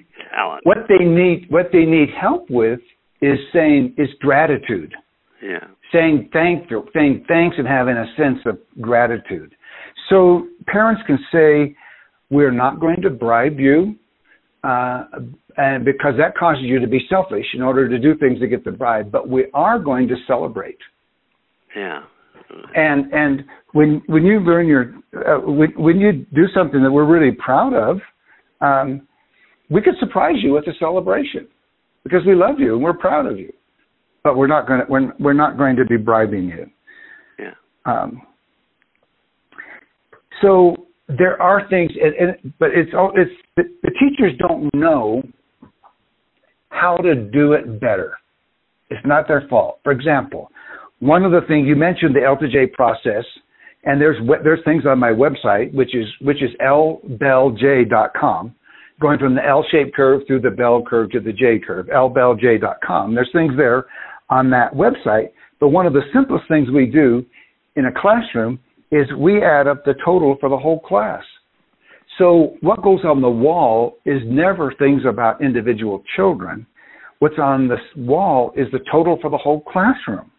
what 0.64 0.80
they 0.90 1.06
need, 1.06 1.46
what 1.50 1.68
they 1.72 1.86
need 1.86 2.10
help 2.20 2.50
with 2.50 2.80
is 3.22 3.38
saying 3.54 3.96
is 3.98 4.10
gratitude. 4.20 4.94
Yeah. 5.42 5.68
Saying 5.94 6.30
thank 6.34 6.70
you, 6.70 6.86
saying 6.94 7.26
thanks, 7.28 7.56
and 7.58 7.68
having 7.68 7.96
a 7.96 8.06
sense 8.18 8.40
of 8.46 8.60
gratitude. 8.82 9.56
So 10.10 10.48
parents 10.68 11.02
can 11.08 11.18
say, 11.32 11.76
we're 12.30 12.52
not 12.52 12.80
going 12.80 13.02
to 13.02 13.10
bribe 13.10 13.60
you, 13.60 13.96
uh, 14.64 15.06
and 15.58 15.84
because 15.84 16.14
that 16.18 16.38
causes 16.38 16.64
you 16.64 16.80
to 16.80 16.88
be 16.88 17.00
selfish 17.10 17.46
in 17.54 17.62
order 17.62 17.90
to 17.90 17.98
do 17.98 18.16
things 18.18 18.40
to 18.40 18.48
get 18.48 18.64
the 18.64 18.72
bribe. 18.72 19.12
But 19.12 19.28
we 19.28 19.48
are 19.54 19.80
going 19.80 20.08
to 20.10 20.16
celebrate. 20.28 20.78
Yeah. 21.76 22.04
And 22.76 23.12
and 23.14 23.44
when 23.74 24.02
when 24.08 24.24
you 24.26 24.40
learn 24.40 24.68
your 24.68 24.96
uh, 25.16 25.40
when 25.40 25.72
when 25.78 26.00
you 26.00 26.26
do 26.34 26.46
something 26.54 26.82
that 26.82 26.92
we're 26.92 27.06
really 27.06 27.36
proud 27.36 27.74
of, 27.74 28.00
um, 28.62 29.08
we 29.70 29.82
could 29.82 29.96
surprise 30.00 30.36
you 30.42 30.54
with 30.54 30.68
a 30.68 30.74
celebration 30.80 31.48
because 32.04 32.22
we 32.26 32.36
love 32.36 32.60
you 32.60 32.74
and 32.74 32.84
we're 32.84 32.94
proud 32.94 33.26
of 33.28 33.38
you. 33.38 33.54
But 34.24 34.36
we're 34.36 34.48
not 34.48 34.68
going 34.68 34.82
to 34.82 34.86
we're, 34.90 35.14
we're 35.20 35.34
not 35.34 35.58
going 35.58 35.76
to 35.76 35.86
be 35.86 35.98
bribing 35.98 36.50
you. 36.50 36.70
Yeah. 37.38 37.54
Um, 37.86 38.22
so 40.42 40.76
there 41.18 41.42
are 41.42 41.68
things, 41.70 41.92
and, 42.02 42.14
and, 42.16 42.54
but 42.60 42.70
it's 42.70 42.92
all 42.96 43.12
it's 43.16 43.32
the, 43.58 43.64
the 43.82 43.92
teachers 44.00 44.34
don't 44.38 44.70
know 44.76 45.24
how 46.70 46.98
to 46.98 47.16
do 47.16 47.54
it 47.54 47.80
better. 47.80 48.14
It's 48.90 49.06
not 49.06 49.28
their 49.28 49.48
fault. 49.50 49.80
For 49.84 49.92
example, 49.92 50.52
one 51.00 51.24
of 51.24 51.32
the 51.32 51.42
things 51.48 51.68
you 51.68 51.76
mentioned 51.76 52.16
the 52.16 52.24
L 52.24 52.38
to 52.38 52.48
J 52.48 52.68
process, 52.68 53.26
and 53.86 54.00
there's 54.00 54.18
there's 54.44 54.64
things 54.66 54.86
on 54.86 55.00
my 55.00 55.10
website 55.10 55.74
which 55.74 55.96
is 55.96 56.06
which 56.22 56.44
is 56.44 56.52
lbellj.com, 56.62 58.56
going 59.02 59.18
from 59.18 59.34
the 59.34 59.46
L-shaped 59.46 59.96
curve 59.96 60.22
through 60.28 60.42
the 60.42 60.52
bell 60.52 60.84
curve 60.88 61.10
to 61.12 61.20
the 61.20 61.34
J 61.34 61.58
curve, 61.66 61.88
lbellj.com. 61.88 63.16
There's 63.16 63.32
things 63.34 63.54
there 63.58 63.86
on 64.30 64.52
that 64.52 64.76
website, 64.76 65.32
but 65.60 65.70
one 65.70 65.88
of 65.88 65.94
the 65.94 66.04
simplest 66.14 66.48
things 66.48 66.70
we 66.70 66.86
do 66.86 67.26
in 67.76 67.86
a 67.86 67.92
classroom 67.92 68.60
is 68.92 69.08
we 69.18 69.44
add 69.44 69.68
up 69.68 69.86
the 69.86 69.94
total 70.04 70.38
for 70.40 70.50
the 70.50 70.58
whole 70.58 70.80
class. 70.80 71.24
So 72.18 72.58
what 72.62 72.82
goes 72.82 73.00
on 73.06 73.22
the 73.22 73.30
wall 73.30 73.98
is 74.06 74.22
never 74.26 74.74
things 74.78 75.04
about 75.08 75.42
individual 75.42 76.04
children. 76.16 76.66
What's 77.20 77.40
on 77.40 77.68
this 77.68 77.80
wall 77.96 78.52
is 78.56 78.68
the 78.72 78.80
total 78.92 79.18
for 79.22 79.30
the 79.30 79.38
whole 79.38 79.62
classroom. 79.62 80.32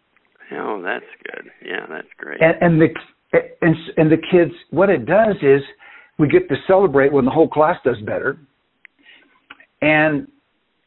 Oh, 0.53 0.81
that's 0.83 1.05
good. 1.23 1.49
Yeah, 1.65 1.85
that's 1.89 2.07
great. 2.17 2.41
And, 2.41 2.55
and 2.61 2.81
the 2.81 2.87
and 3.61 3.75
and 3.97 4.11
the 4.11 4.17
kids, 4.17 4.51
what 4.71 4.89
it 4.89 5.05
does 5.05 5.35
is 5.41 5.61
we 6.19 6.27
get 6.27 6.49
to 6.49 6.55
celebrate 6.67 7.13
when 7.13 7.23
the 7.23 7.31
whole 7.31 7.47
class 7.47 7.77
does 7.85 7.95
better, 8.05 8.37
and 9.81 10.27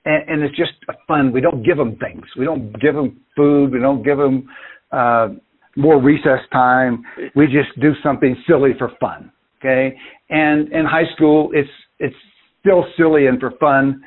and, 0.05 0.29
and 0.29 0.43
it's 0.43 0.57
just 0.57 0.73
fun. 1.09 1.33
We 1.33 1.41
don't 1.41 1.65
give 1.65 1.79
them 1.79 1.97
things. 1.97 2.25
We 2.39 2.45
don't 2.45 2.79
give 2.81 2.95
them 2.95 3.21
food. 3.35 3.73
We 3.73 3.81
don't 3.81 4.03
give 4.03 4.19
them 4.19 4.49
uh, 4.93 5.29
more 5.77 6.01
recess 6.01 6.41
time. 6.53 7.05
We 7.35 7.47
just 7.47 7.79
do 7.81 7.93
something 8.03 8.37
silly 8.47 8.71
for 8.79 8.91
fun. 9.01 9.33
Okay, 9.61 9.97
and 10.31 10.71
in 10.73 10.85
high 10.85 11.11
school, 11.15 11.51
it's 11.53 11.71
it's 11.99 12.17
still 12.61 12.85
silly 12.97 13.27
and 13.27 13.41
for 13.41 13.53
fun. 13.59 14.03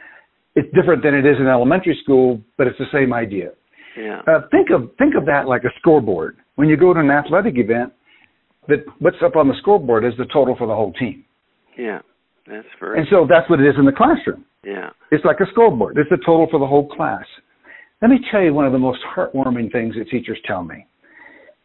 It's 0.56 0.68
different 0.74 1.04
than 1.04 1.14
it 1.14 1.26
is 1.26 1.38
in 1.40 1.48
elementary 1.48 1.98
school, 2.04 2.42
but 2.58 2.68
it's 2.68 2.78
the 2.80 2.86
same 2.92 3.14
idea. 3.14 3.52
Yeah. 3.98 4.22
Uh, 4.28 4.42
think 4.52 4.70
of 4.70 4.92
think 4.98 5.16
of 5.16 5.26
that 5.26 5.48
like 5.48 5.64
a 5.64 5.72
scoreboard. 5.80 6.38
When 6.56 6.68
you 6.68 6.78
go 6.78 6.94
to 6.94 7.00
an 7.00 7.12
athletic 7.12 7.58
event, 7.58 7.94
that 8.68 8.86
what's 9.00 9.18
up 9.24 9.36
on 9.36 9.48
the 9.48 9.54
scoreboard 9.62 10.06
is 10.06 10.14
the 10.18 10.26
total 10.26 10.56
for 10.58 10.68
the 10.68 10.76
whole 10.76 10.94
team. 10.94 11.24
Yeah, 11.78 12.00
that's 12.48 12.68
very. 12.80 13.00
And 13.00 13.08
so 13.10 13.28
that's 13.30 13.50
what 13.50 13.60
it 13.60 13.68
is 13.68 13.76
in 13.78 13.86
the 13.86 13.92
classroom. 13.92 14.46
Yeah. 14.64 14.90
It's 15.12 15.24
like 15.24 15.40
a 15.40 15.50
scoreboard. 15.52 15.98
It's 15.98 16.10
the 16.10 16.18
total 16.18 16.48
for 16.50 16.60
the 16.60 16.68
whole 16.68 16.88
class. 16.90 17.26
Let 18.02 18.10
me 18.10 18.20
tell 18.32 18.42
you 18.42 18.54
one 18.54 18.66
of 18.66 18.72
the 18.72 18.80
most 18.80 19.00
heartwarming 19.16 19.72
things 19.72 19.96
that 19.96 20.10
teachers 20.10 20.40
tell 20.46 20.64
me. 20.64 20.86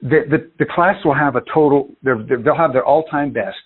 The, 0.03 0.21
the, 0.29 0.51
the 0.59 0.67
class 0.75 0.97
will 1.05 1.15
have 1.15 1.37
a 1.37 1.43
total, 1.55 1.89
they'll 2.03 2.57
have 2.57 2.73
their 2.73 2.85
all-time 2.85 3.33
best. 3.33 3.57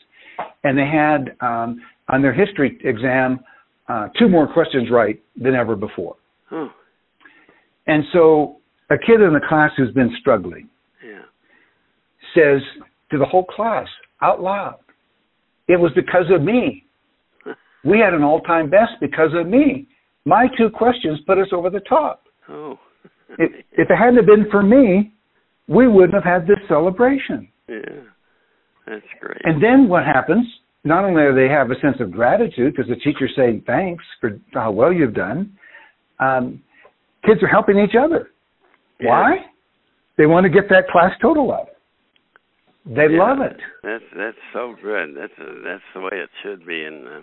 And 0.65 0.77
they 0.77 0.87
had, 0.87 1.35
um, 1.41 1.81
on 2.09 2.21
their 2.23 2.33
history 2.35 2.79
exam, 2.85 3.41
uh, 3.89 4.09
two 4.19 4.29
more 4.29 4.53
questions 4.53 4.89
right 4.91 5.21
than 5.41 5.55
ever 5.55 5.77
before. 5.77 6.17
Oh. 6.53 6.69
And 7.87 8.05
so 8.13 8.59
a 8.91 8.99
kid 8.99 9.21
in 9.21 9.33
the 9.33 9.41
class 9.49 9.71
who's 9.77 9.93
been 9.95 10.11
struggling 10.21 10.69
Yeah. 11.05 11.23
says 12.35 12.61
to 13.11 13.19
the 13.19 13.25
whole 13.25 13.45
class 13.45 13.87
out 14.21 14.43
loud, 14.43 14.79
it 15.69 15.77
was 15.81 15.93
because 15.95 16.27
of 16.31 16.43
me. 16.43 16.85
We 17.85 18.01
had 18.01 18.15
an 18.15 18.25
all-time 18.25 18.69
best 18.69 18.93
because 19.01 19.31
of 19.33 19.47
me. 19.47 19.87
My 20.25 20.49
two 20.59 20.71
questions 20.71 21.21
put 21.25 21.39
us 21.39 21.47
over 21.53 21.71
the 21.71 21.81
top. 21.89 22.25
Oh. 22.49 22.79
If, 23.39 23.65
if 23.73 23.91
it 23.91 23.97
hadn't 23.97 24.27
been 24.27 24.51
for 24.51 24.63
me, 24.63 25.13
we 25.69 25.89
wouldn't 25.89 26.15
have 26.15 26.25
had 26.25 26.47
this 26.47 26.59
celebration. 26.69 27.49
yeah. 27.69 27.77
That's 28.87 29.05
great. 29.21 29.41
And 29.43 29.61
then 29.61 29.89
what 29.89 30.05
happens? 30.05 30.47
Not 30.85 31.05
only 31.05 31.21
do 31.25 31.35
they 31.35 31.49
have 31.53 31.73
a 31.73 31.81
sense 31.81 31.97
of 31.99 32.13
gratitude 32.13 32.73
because 32.77 32.89
the 32.89 32.95
teacher's 32.95 33.33
saying 33.35 33.65
thanks 33.67 34.05
for 34.21 34.39
how 34.55 34.71
well 34.71 34.93
you've 34.93 35.15
done, 35.15 35.59
um, 36.21 36.63
kids 37.25 37.43
are 37.43 37.49
helping 37.49 37.81
each 37.81 37.97
other. 37.99 38.31
Yeah. 39.01 39.09
Why? 39.11 39.37
They 40.17 40.27
want 40.27 40.45
to 40.45 40.51
get 40.51 40.69
that 40.71 40.87
class 40.89 41.11
total 41.21 41.51
up. 41.53 41.71
They 42.87 43.09
Yeah, 43.11 43.19
love 43.25 43.39
it. 43.41 43.57
That's 43.83 44.05
that's 44.17 44.37
so 44.53 44.77
good. 44.81 45.17
That's 45.17 45.33
that's 45.65 45.83
the 45.93 46.01
way 46.03 46.11
it 46.13 46.31
should 46.45 46.65
be, 46.65 46.85
and 46.85 47.09
uh, 47.09 47.21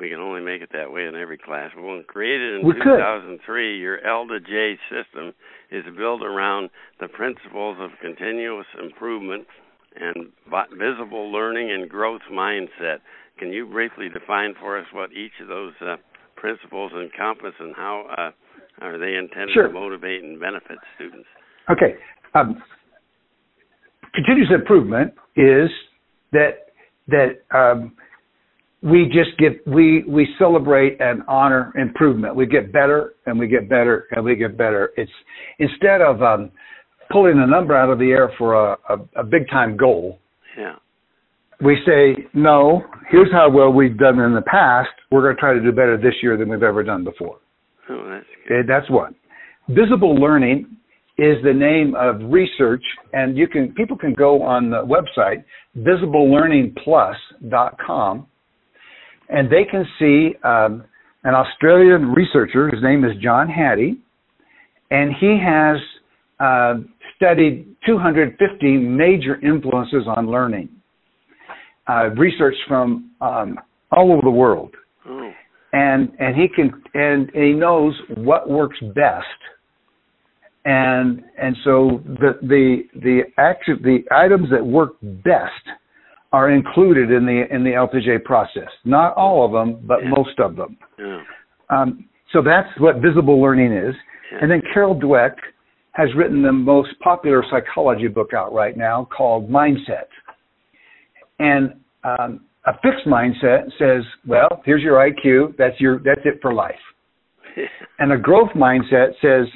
we 0.00 0.08
can 0.08 0.18
only 0.18 0.40
make 0.40 0.62
it 0.62 0.70
that 0.72 0.90
way 0.90 1.04
in 1.06 1.14
every 1.14 1.36
class. 1.36 1.70
When 1.76 2.02
created 2.08 2.60
in 2.60 2.66
We 2.66 2.72
could. 2.74 2.84
2003, 2.84 3.78
your 3.78 4.04
L 4.04 4.26
to 4.28 4.40
J 4.40 4.76
system 4.88 5.34
is 5.70 5.84
built 5.96 6.22
around 6.22 6.70
the 7.00 7.08
principles 7.08 7.76
of 7.78 7.90
continuous 8.00 8.66
improvement 8.82 9.46
and 9.94 10.32
visible 10.78 11.30
learning 11.30 11.70
and 11.70 11.88
growth 11.88 12.22
mindset. 12.32 12.98
Can 13.38 13.52
you 13.52 13.66
briefly 13.66 14.08
define 14.08 14.54
for 14.58 14.78
us 14.78 14.86
what 14.92 15.12
each 15.12 15.32
of 15.42 15.48
those 15.48 15.72
uh, 15.80 15.96
principles 16.36 16.92
encompass 16.92 17.54
and 17.60 17.74
how 17.76 18.06
uh, 18.16 18.84
are 18.84 18.98
they 18.98 19.16
intended 19.16 19.52
Sure. 19.52 19.66
to 19.68 19.72
motivate 19.72 20.22
and 20.22 20.40
benefit 20.40 20.78
students? 20.96 21.28
Okay. 21.70 21.96
Um, 22.34 22.62
continuous 24.14 24.50
improvement 24.54 25.12
is 25.36 25.68
that 26.32 26.66
that 27.08 27.42
um, 27.56 27.92
we 28.82 29.04
just 29.06 29.36
get 29.38 29.64
we 29.66 30.04
we 30.08 30.26
celebrate 30.38 30.98
and 31.00 31.22
honor 31.28 31.72
improvement. 31.76 32.34
We 32.34 32.46
get 32.46 32.72
better 32.72 33.14
and 33.26 33.38
we 33.38 33.46
get 33.46 33.68
better 33.68 34.06
and 34.12 34.24
we 34.24 34.34
get 34.36 34.56
better. 34.56 34.90
It's 34.96 35.10
instead 35.58 36.00
of 36.00 36.22
um, 36.22 36.50
pulling 37.10 37.38
a 37.38 37.46
number 37.46 37.76
out 37.76 37.90
of 37.90 37.98
the 37.98 38.10
air 38.10 38.32
for 38.38 38.54
a, 38.54 38.78
a, 38.88 38.96
a 39.20 39.24
big 39.24 39.48
time 39.50 39.76
goal, 39.76 40.18
Yeah. 40.56 40.76
we 41.60 41.76
say 41.86 42.16
no. 42.32 42.82
Here's 43.10 43.30
how 43.32 43.50
well 43.50 43.70
we've 43.72 43.98
done 43.98 44.18
in 44.18 44.34
the 44.34 44.40
past. 44.42 44.88
We're 45.10 45.20
going 45.22 45.36
to 45.36 45.40
try 45.40 45.52
to 45.52 45.60
do 45.60 45.72
better 45.72 45.98
this 45.98 46.14
year 46.22 46.36
than 46.38 46.48
we've 46.48 46.62
ever 46.62 46.82
done 46.82 47.04
before. 47.04 47.36
Oh, 47.90 48.08
that's 48.08 48.24
good. 48.48 48.60
Okay, 48.60 48.66
that's 48.68 48.88
one. 48.90 49.14
Visible 49.68 50.14
learning 50.14 50.74
is 51.18 51.36
the 51.44 51.52
name 51.52 51.94
of 51.96 52.20
research, 52.32 52.82
and 53.12 53.36
you 53.36 53.46
can 53.46 53.74
people 53.74 53.98
can 53.98 54.14
go 54.14 54.40
on 54.42 54.70
the 54.70 54.82
website 54.82 55.44
visiblelearningplus.com, 55.76 58.26
and 59.32 59.50
they 59.50 59.64
can 59.70 59.84
see 59.98 60.34
um, 60.44 60.84
an 61.24 61.34
Australian 61.34 62.12
researcher. 62.12 62.68
His 62.68 62.82
name 62.82 63.04
is 63.04 63.12
John 63.22 63.48
Hattie, 63.48 63.98
and 64.90 65.14
he 65.20 65.38
has 65.42 65.76
uh, 66.40 66.74
studied 67.16 67.76
250 67.86 68.76
major 68.76 69.40
influences 69.40 70.04
on 70.06 70.30
learning. 70.30 70.68
Uh, 71.88 72.10
research 72.10 72.54
from 72.68 73.10
um, 73.20 73.58
all 73.90 74.12
over 74.12 74.20
the 74.22 74.30
world 74.30 74.70
Oh, 75.06 75.32
and 75.72 76.12
and 76.18 76.36
he 76.36 76.46
can 76.48 76.82
and 76.94 77.30
he 77.32 77.52
knows 77.52 77.94
what 78.16 78.50
works 78.50 78.78
best 78.94 79.26
and 80.64 81.22
and 81.40 81.56
so 81.64 82.02
the 82.04 82.38
the 82.42 82.82
the 83.00 83.20
active 83.38 83.82
the 83.82 84.00
items 84.10 84.50
that 84.50 84.64
work 84.64 84.92
best 85.02 85.64
are 86.32 86.50
included 86.50 87.10
in 87.10 87.26
the 87.26 87.44
in 87.54 87.64
the 87.64 87.70
LTJ 87.70 88.24
process 88.24 88.68
not 88.84 89.14
all 89.16 89.44
of 89.44 89.52
them 89.52 89.80
but 89.86 90.02
Yeah. 90.02 90.10
most 90.10 90.38
of 90.38 90.56
them 90.56 90.76
yeah. 90.98 91.22
um, 91.70 92.04
so 92.32 92.42
that's 92.42 92.68
what 92.78 92.96
visible 92.96 93.40
learning 93.40 93.72
is 93.72 93.94
Yeah. 94.32 94.38
and 94.42 94.50
then 94.50 94.62
Carol 94.72 94.94
Dweck 94.94 95.36
has 95.92 96.08
written 96.14 96.42
the 96.42 96.52
most 96.52 96.90
popular 97.00 97.44
psychology 97.50 98.06
book 98.08 98.32
out 98.32 98.52
right 98.52 98.76
now 98.76 99.08
called 99.16 99.50
Mindset. 99.50 100.06
And 101.40 101.74
um, 102.04 102.42
a 102.66 102.72
fixed 102.74 103.06
mindset 103.06 103.64
says, 103.78 104.04
well, 104.26 104.62
here's 104.64 104.82
your 104.82 104.96
IQ, 104.98 105.56
that's 105.56 105.78
your 105.80 105.98
that's 105.98 106.20
it 106.24 106.38
for 106.42 106.54
life. 106.54 106.74
And 107.98 108.12
a 108.12 108.16
growth 108.16 108.50
mindset 108.56 109.08
says, 109.20 109.46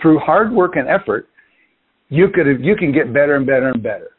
through 0.00 0.20
hard 0.20 0.52
work 0.52 0.76
and 0.76 0.86
effort, 0.88 1.28
you 2.08 2.28
could 2.32 2.46
you 2.64 2.76
can 2.76 2.92
get 2.92 3.12
better 3.12 3.34
and 3.36 3.46
better 3.46 3.68
and 3.68 3.82
better, 3.82 4.10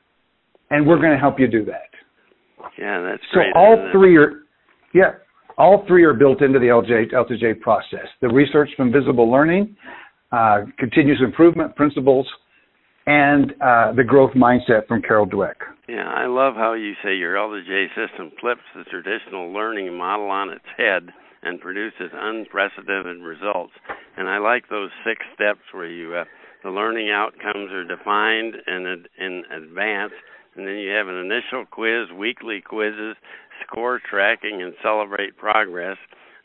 and 0.70 0.86
we're 0.88 1.00
going 1.00 1.12
to 1.14 1.18
help 1.20 1.40
you 1.40 1.48
do 1.48 1.66
that. 1.66 1.90
yeah, 2.78 3.02
that's 3.02 3.24
So 3.34 3.40
great. 3.40 3.54
all 3.56 3.74
isn't 3.74 3.92
three 3.92 4.18
are, 4.18 4.44
yeah, 4.94 5.12
all 5.58 5.84
three 5.88 6.04
are 6.04 6.14
built 6.14 6.42
into 6.42 6.60
the 6.60 6.66
LJ, 6.68 7.12
L2J 7.14 7.60
process. 7.62 8.08
The 8.22 8.30
research 8.30 8.70
from 8.78 8.92
visible 8.92 9.30
learning, 9.30 9.76
uh, 10.32 10.62
continuous 10.78 11.20
improvement 11.24 11.76
principles, 11.76 12.28
and 13.06 13.52
uh, 13.62 13.94
the 13.94 14.04
growth 14.06 14.32
mindset 14.36 14.88
from 14.88 15.02
Carol 15.02 15.26
Dweck. 15.26 15.56
Yeah, 15.88 16.08
I 16.08 16.28
love 16.28 16.54
how 16.56 16.74
you 16.74 16.94
say 17.04 17.16
your 17.16 17.34
L2J 17.36 17.88
system 17.96 18.32
flips 18.40 18.62
the 18.76 18.84
traditional 18.84 19.52
learning 19.52 19.98
model 19.98 20.30
on 20.30 20.50
its 20.52 20.66
head 20.78 21.10
and 21.42 21.60
produces 21.60 22.12
unprecedented 22.14 23.22
results. 23.24 23.74
And 24.18 24.30
I 24.30 24.38
like 24.38 24.70
those 24.70 24.92
six 25.04 25.26
steps 25.34 25.62
where 25.72 25.88
you 25.88 26.14
uh, 26.14 26.26
the 26.64 26.70
learning 26.70 27.10
outcomes 27.10 27.72
are 27.72 27.86
defined 27.86 28.56
in 28.68 29.06
in 29.18 29.44
advance, 29.52 30.12
and 30.60 30.68
then 30.68 30.76
you 30.76 30.92
have 30.92 31.08
an 31.08 31.16
initial 31.16 31.66
quiz, 31.66 32.12
weekly 32.16 32.62
quizzes, 32.62 33.16
score 33.66 34.00
tracking, 34.10 34.62
and 34.62 34.74
celebrate 34.84 35.38
progress. 35.38 35.98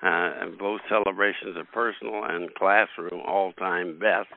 Uh, 0.03 0.47
both 0.59 0.81
celebrations 0.89 1.57
of 1.57 1.67
personal 1.73 2.23
and 2.25 2.55
classroom 2.55 3.21
all-time 3.27 3.99
best 3.99 4.29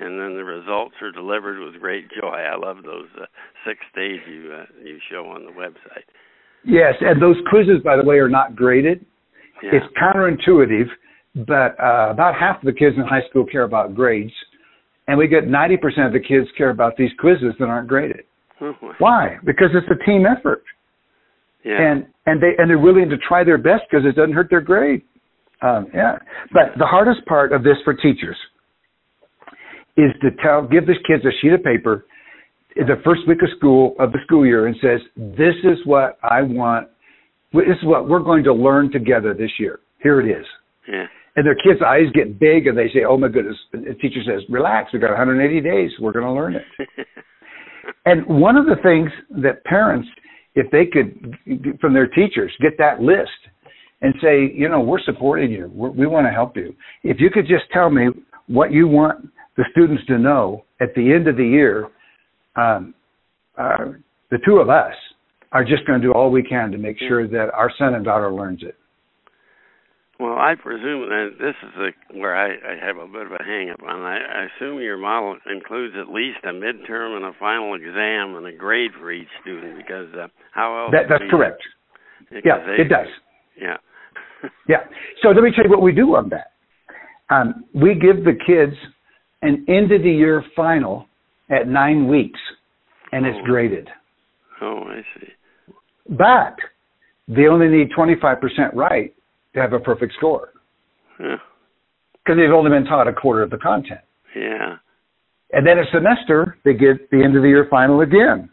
and 0.00 0.20
then 0.20 0.36
the 0.36 0.44
results 0.44 0.94
are 1.02 1.10
delivered 1.10 1.58
with 1.58 1.80
great 1.80 2.06
joy. 2.20 2.36
I 2.36 2.56
love 2.56 2.78
those 2.84 3.08
uh, 3.20 3.26
six 3.66 3.80
days 3.94 4.20
you 4.28 4.52
uh, 4.52 4.64
you 4.82 4.98
show 5.10 5.26
on 5.26 5.44
the 5.44 5.52
website. 5.52 6.06
Yes, 6.64 6.94
and 7.00 7.20
those 7.20 7.36
quizzes, 7.50 7.82
by 7.84 7.96
the 7.96 8.04
way, 8.04 8.16
are 8.16 8.28
not 8.28 8.54
graded. 8.54 9.04
Yeah. 9.62 9.70
It's 9.74 9.86
counterintuitive, 10.00 10.86
but 11.46 11.78
uh, 11.82 12.10
about 12.10 12.34
half 12.38 12.58
of 12.58 12.64
the 12.64 12.72
kids 12.72 12.96
in 12.96 13.02
high 13.02 13.26
school 13.28 13.44
care 13.44 13.64
about 13.64 13.94
grades, 13.94 14.32
and 15.06 15.18
we 15.18 15.26
get 15.26 15.44
90% 15.44 16.06
of 16.06 16.12
the 16.12 16.20
kids 16.20 16.46
care 16.56 16.70
about 16.70 16.96
these 16.96 17.10
quizzes 17.18 17.54
that 17.58 17.66
aren't 17.66 17.88
graded. 17.88 18.24
Why? 18.98 19.36
Because 19.44 19.68
it's 19.74 19.86
a 19.90 20.04
team 20.04 20.24
effort. 20.26 20.62
yeah. 21.64 21.80
and 21.80 22.06
and 22.26 22.42
they 22.42 22.52
and 22.58 22.68
they're 22.70 22.78
willing 22.78 23.08
to 23.10 23.16
try 23.18 23.44
their 23.44 23.58
best 23.58 23.82
because 23.90 24.06
it 24.06 24.16
doesn't 24.16 24.32
hurt 24.32 24.48
their 24.50 24.60
grade. 24.60 25.02
Um, 25.60 25.88
yeah, 25.92 26.18
but 26.52 26.78
the 26.78 26.86
hardest 26.86 27.24
part 27.26 27.52
of 27.52 27.64
this 27.64 27.76
for 27.84 27.94
teachers 27.94 28.36
is 29.96 30.12
to 30.22 30.30
tell 30.42 30.62
give 30.62 30.86
the 30.86 30.94
kids 31.06 31.24
a 31.24 31.34
sheet 31.40 31.52
of 31.52 31.62
paper 31.64 32.06
in 32.76 32.86
the 32.86 33.00
first 33.04 33.22
week 33.26 33.42
of 33.42 33.48
school 33.56 33.96
of 33.98 34.12
the 34.12 34.18
school 34.24 34.46
year 34.46 34.66
and 34.66 34.76
says, 34.80 35.00
"This 35.16 35.54
is 35.64 35.78
what 35.84 36.18
I 36.22 36.42
want. 36.42 36.88
This 37.52 37.76
is 37.76 37.84
what 37.84 38.08
we're 38.08 38.20
going 38.20 38.44
to 38.44 38.52
learn 38.52 38.92
together 38.92 39.34
this 39.34 39.50
year. 39.58 39.80
Here 40.02 40.20
it 40.20 40.30
is." 40.30 40.46
yeah. 40.86 41.06
And 41.36 41.46
their 41.46 41.54
kids' 41.54 41.80
eyes 41.86 42.06
get 42.14 42.40
big 42.40 42.66
and 42.66 42.76
they 42.76 42.88
say, 42.88 43.04
"Oh 43.08 43.16
my 43.16 43.28
goodness!" 43.28 43.56
And 43.72 43.86
the 43.86 43.94
teacher 43.94 44.20
says, 44.26 44.42
"Relax. 44.48 44.92
We've 44.92 45.02
got 45.02 45.10
180 45.10 45.60
days. 45.60 45.90
We're 46.00 46.12
going 46.12 46.24
to 46.24 46.32
learn 46.32 46.54
it." 46.54 46.64
And 48.04 48.26
one 48.26 48.56
of 48.56 48.66
the 48.66 48.76
things 48.82 49.10
that 49.42 49.64
parents, 49.64 50.08
if 50.54 50.70
they 50.70 50.86
could, 50.86 51.36
from 51.80 51.94
their 51.94 52.06
teachers, 52.06 52.52
get 52.60 52.78
that 52.78 53.00
list 53.00 53.30
and 54.00 54.14
say, 54.22 54.52
you 54.54 54.68
know, 54.68 54.80
we're 54.80 55.00
supporting 55.00 55.50
you. 55.50 55.70
We're, 55.74 55.90
we 55.90 56.06
want 56.06 56.26
to 56.26 56.30
help 56.30 56.56
you. 56.56 56.74
If 57.02 57.20
you 57.20 57.30
could 57.30 57.46
just 57.46 57.64
tell 57.72 57.90
me 57.90 58.08
what 58.46 58.72
you 58.72 58.88
want 58.88 59.28
the 59.56 59.64
students 59.72 60.04
to 60.06 60.18
know 60.18 60.64
at 60.80 60.94
the 60.94 61.12
end 61.12 61.26
of 61.28 61.36
the 61.36 61.44
year, 61.44 61.88
um, 62.56 62.94
uh, 63.56 63.86
the 64.30 64.38
two 64.46 64.58
of 64.58 64.70
us 64.70 64.94
are 65.52 65.64
just 65.64 65.84
going 65.86 66.00
to 66.00 66.06
do 66.06 66.12
all 66.12 66.30
we 66.30 66.42
can 66.42 66.70
to 66.70 66.78
make 66.78 66.98
sure 66.98 67.26
that 67.26 67.50
our 67.52 67.70
son 67.78 67.94
and 67.94 68.04
daughter 68.04 68.32
learns 68.32 68.62
it. 68.62 68.76
Well, 70.18 70.34
I 70.34 70.54
presume 70.60 71.08
that 71.08 71.30
this 71.38 71.54
is 71.62 71.74
a, 71.78 72.18
where 72.18 72.34
I, 72.34 72.48
I 72.50 72.84
have 72.84 72.96
a 72.96 73.06
bit 73.06 73.26
of 73.26 73.32
a 73.32 73.42
hang 73.44 73.70
up 73.70 73.80
on. 73.86 74.02
I, 74.02 74.16
I 74.16 74.46
assume 74.46 74.80
your 74.80 74.96
model 74.96 75.36
includes 75.48 75.94
at 75.98 76.12
least 76.12 76.38
a 76.42 76.48
midterm 76.48 77.16
and 77.16 77.24
a 77.24 77.32
final 77.38 77.74
exam 77.74 78.34
and 78.34 78.44
a 78.46 78.52
grade 78.52 78.90
for 78.98 79.12
each 79.12 79.28
student 79.42 79.76
because 79.76 80.08
uh, 80.14 80.26
how 80.52 80.86
else? 80.86 80.92
That, 80.92 81.08
that's 81.08 81.30
correct. 81.30 81.62
Yeah, 82.32 82.58
they, 82.66 82.82
it 82.82 82.88
does. 82.88 83.06
Yeah. 83.56 83.76
yeah. 84.68 84.78
So 85.22 85.28
let 85.28 85.44
me 85.44 85.52
tell 85.54 85.64
you 85.64 85.70
what 85.70 85.82
we 85.82 85.92
do 85.92 86.16
on 86.16 86.30
that. 86.30 86.52
Um, 87.30 87.64
we 87.72 87.94
give 87.94 88.24
the 88.24 88.34
kids 88.34 88.74
an 89.42 89.66
end 89.68 89.92
of 89.92 90.02
the 90.02 90.10
year 90.10 90.42
final 90.56 91.06
at 91.48 91.68
nine 91.68 92.08
weeks, 92.08 92.40
and 93.12 93.24
it's 93.24 93.38
oh. 93.40 93.46
graded. 93.46 93.88
Oh, 94.60 94.82
I 94.88 95.02
see. 95.20 95.28
But 96.08 96.56
they 97.28 97.46
only 97.46 97.68
need 97.68 97.90
25% 97.96 98.74
right 98.74 99.14
to 99.58 99.62
have 99.62 99.72
a 99.72 99.84
perfect 99.84 100.14
score. 100.16 100.50
Because 101.18 101.38
yeah. 102.28 102.34
they've 102.34 102.54
only 102.54 102.70
been 102.70 102.84
taught 102.84 103.08
a 103.08 103.12
quarter 103.12 103.42
of 103.42 103.50
the 103.50 103.58
content. 103.58 104.00
Yeah. 104.34 104.76
And 105.52 105.66
then 105.66 105.78
a 105.78 105.84
semester, 105.92 106.58
they 106.64 106.74
get 106.74 107.10
the 107.10 107.22
end 107.24 107.36
of 107.36 107.42
the 107.42 107.48
year 107.48 107.66
final 107.70 108.00
again. 108.00 108.50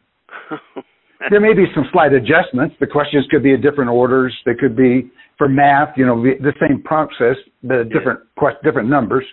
there 1.30 1.42
may 1.42 1.54
be 1.54 1.66
some 1.74 1.86
slight 1.92 2.14
adjustments. 2.14 2.76
The 2.80 2.88
questions 2.88 3.26
could 3.30 3.44
be 3.44 3.54
in 3.54 3.62
different 3.62 3.90
orders. 3.90 4.34
They 4.46 4.54
could 4.54 4.76
be 4.76 5.12
for 5.38 5.50
math, 5.50 5.90
you 5.98 6.06
know, 6.06 6.22
the 6.24 6.54
same 6.60 6.82
process, 6.84 7.36
but 7.64 7.90
different 7.90 8.22
yeah. 8.42 8.50
different 8.64 8.90
numbers. 8.90 9.26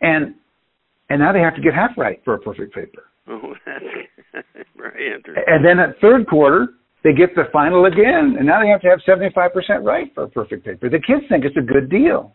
And 0.00 0.34
and 1.10 1.20
now 1.20 1.32
they 1.32 1.40
have 1.40 1.54
to 1.56 1.60
get 1.60 1.74
half 1.74 1.90
right 1.98 2.20
for 2.24 2.34
a 2.34 2.38
perfect 2.38 2.74
paper. 2.74 3.04
Oh, 3.28 3.54
that's 3.64 3.84
very 4.76 5.14
interesting. 5.14 5.44
And 5.46 5.64
then 5.64 5.78
at 5.78 5.98
third 6.00 6.26
quarter, 6.26 6.68
they 7.04 7.12
get 7.12 7.34
the 7.36 7.44
final 7.52 7.84
again, 7.84 8.36
and 8.38 8.46
now 8.46 8.62
they 8.62 8.68
have 8.68 8.80
to 8.80 8.88
have 8.88 8.98
75% 9.06 9.84
right 9.84 10.10
for 10.14 10.24
a 10.24 10.28
perfect 10.28 10.64
paper. 10.64 10.88
The 10.88 10.98
kids 10.98 11.22
think 11.28 11.44
it's 11.44 11.56
a 11.56 11.60
good 11.60 11.90
deal. 11.90 12.34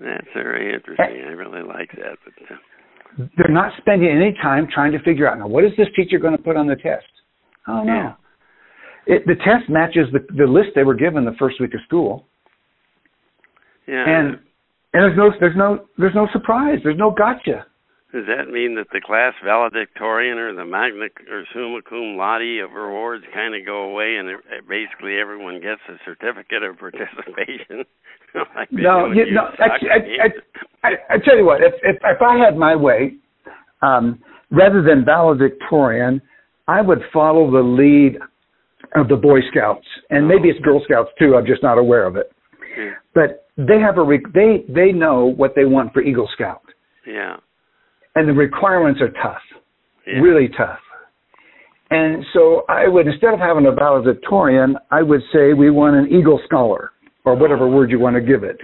That's 0.00 0.26
very 0.34 0.74
interesting. 0.74 1.06
I 1.06 1.30
really 1.30 1.62
like 1.62 1.90
that. 1.92 2.18
But 2.24 2.54
uh... 2.54 3.28
they're 3.36 3.54
not 3.54 3.72
spending 3.78 4.10
any 4.10 4.34
time 4.42 4.66
trying 4.72 4.90
to 4.92 4.98
figure 5.00 5.28
out 5.28 5.38
now 5.38 5.46
what 5.46 5.64
is 5.64 5.70
this 5.78 5.86
teacher 5.94 6.18
going 6.18 6.36
to 6.36 6.42
put 6.42 6.56
on 6.56 6.66
the 6.66 6.74
test. 6.76 7.06
Oh 7.68 7.84
no, 7.84 7.92
yeah. 7.92 8.14
it, 9.06 9.22
the 9.26 9.36
test 9.36 9.68
matches 9.68 10.08
the 10.12 10.20
the 10.36 10.50
list 10.50 10.70
they 10.74 10.84
were 10.84 10.94
given 10.94 11.24
the 11.24 11.36
first 11.38 11.60
week 11.60 11.74
of 11.74 11.80
school. 11.86 12.24
Yeah, 13.86 14.04
and 14.06 14.28
and 14.94 15.04
there's 15.04 15.16
no 15.16 15.30
there's 15.38 15.56
no 15.56 15.86
there's 15.98 16.14
no 16.14 16.26
surprise. 16.32 16.78
There's 16.82 16.98
no 16.98 17.10
gotcha. 17.16 17.66
Does 18.12 18.26
that 18.26 18.50
mean 18.50 18.74
that 18.74 18.88
the 18.92 19.00
class 19.00 19.34
valedictorian 19.44 20.36
or 20.38 20.52
the 20.52 20.64
magna 20.64 21.06
or 21.30 21.44
summa 21.54 21.80
cum 21.88 22.16
laude 22.16 22.58
of 22.58 22.70
awards 22.72 23.24
kind 23.32 23.54
of 23.54 23.64
go 23.64 23.84
away, 23.84 24.16
and 24.18 24.28
it, 24.28 24.40
basically 24.68 25.18
everyone 25.20 25.60
gets 25.60 25.80
a 25.88 25.94
certificate 26.04 26.64
of 26.64 26.76
participation? 26.76 27.86
like 28.56 28.72
no, 28.72 29.12
you, 29.12 29.30
no. 29.30 29.42
I, 29.60 29.78
I, 29.86 30.88
I, 30.88 30.90
I, 31.08 31.16
tell 31.24 31.36
you 31.36 31.46
what, 31.46 31.62
if, 31.62 31.74
if 31.84 31.96
if 32.02 32.20
I 32.20 32.36
had 32.36 32.56
my 32.56 32.74
way, 32.74 33.14
um, 33.80 34.18
rather 34.50 34.82
than 34.82 35.04
valedictorian, 35.04 36.20
I 36.66 36.80
would 36.80 37.02
follow 37.12 37.48
the 37.48 37.62
lead 37.62 38.18
of 38.96 39.06
the 39.06 39.16
Boy 39.16 39.38
Scouts, 39.52 39.86
and 40.10 40.26
maybe 40.26 40.48
it's 40.48 40.58
Girl 40.64 40.82
Scouts 40.84 41.10
too. 41.16 41.36
I'm 41.36 41.46
just 41.46 41.62
not 41.62 41.78
aware 41.78 42.06
of 42.06 42.16
it. 42.16 42.32
Yeah. 42.76 42.94
But 43.14 43.46
they 43.56 43.78
have 43.78 43.98
a 43.98 44.02
re- 44.02 44.24
they 44.34 44.64
they 44.68 44.90
know 44.90 45.26
what 45.26 45.54
they 45.54 45.64
want 45.64 45.92
for 45.92 46.02
Eagle 46.02 46.28
Scout. 46.34 46.62
Yeah 47.06 47.36
and 48.14 48.28
the 48.28 48.32
requirements 48.32 49.00
are 49.00 49.10
tough, 49.22 49.42
yeah. 50.06 50.20
really 50.20 50.48
tough. 50.56 50.78
And 51.90 52.24
so 52.32 52.64
I 52.68 52.86
would, 52.86 53.08
instead 53.08 53.34
of 53.34 53.40
having 53.40 53.66
a 53.66 53.72
valedictorian, 53.72 54.76
I 54.90 55.02
would 55.02 55.22
say 55.32 55.54
we 55.54 55.70
want 55.70 55.96
an 55.96 56.06
Eagle 56.16 56.40
Scholar, 56.44 56.92
or 57.24 57.34
whatever 57.34 57.68
word 57.68 57.90
you 57.90 57.98
want 57.98 58.14
to 58.16 58.22
give 58.22 58.44
it. 58.44 58.58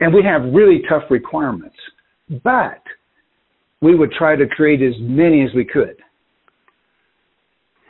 And 0.00 0.12
we 0.12 0.22
have 0.24 0.42
really 0.52 0.82
tough 0.88 1.04
requirements. 1.10 1.76
But 2.42 2.82
we 3.80 3.94
would 3.94 4.12
try 4.12 4.36
to 4.36 4.46
create 4.46 4.82
as 4.82 4.94
many 5.00 5.42
as 5.42 5.50
we 5.54 5.64
could. 5.64 5.96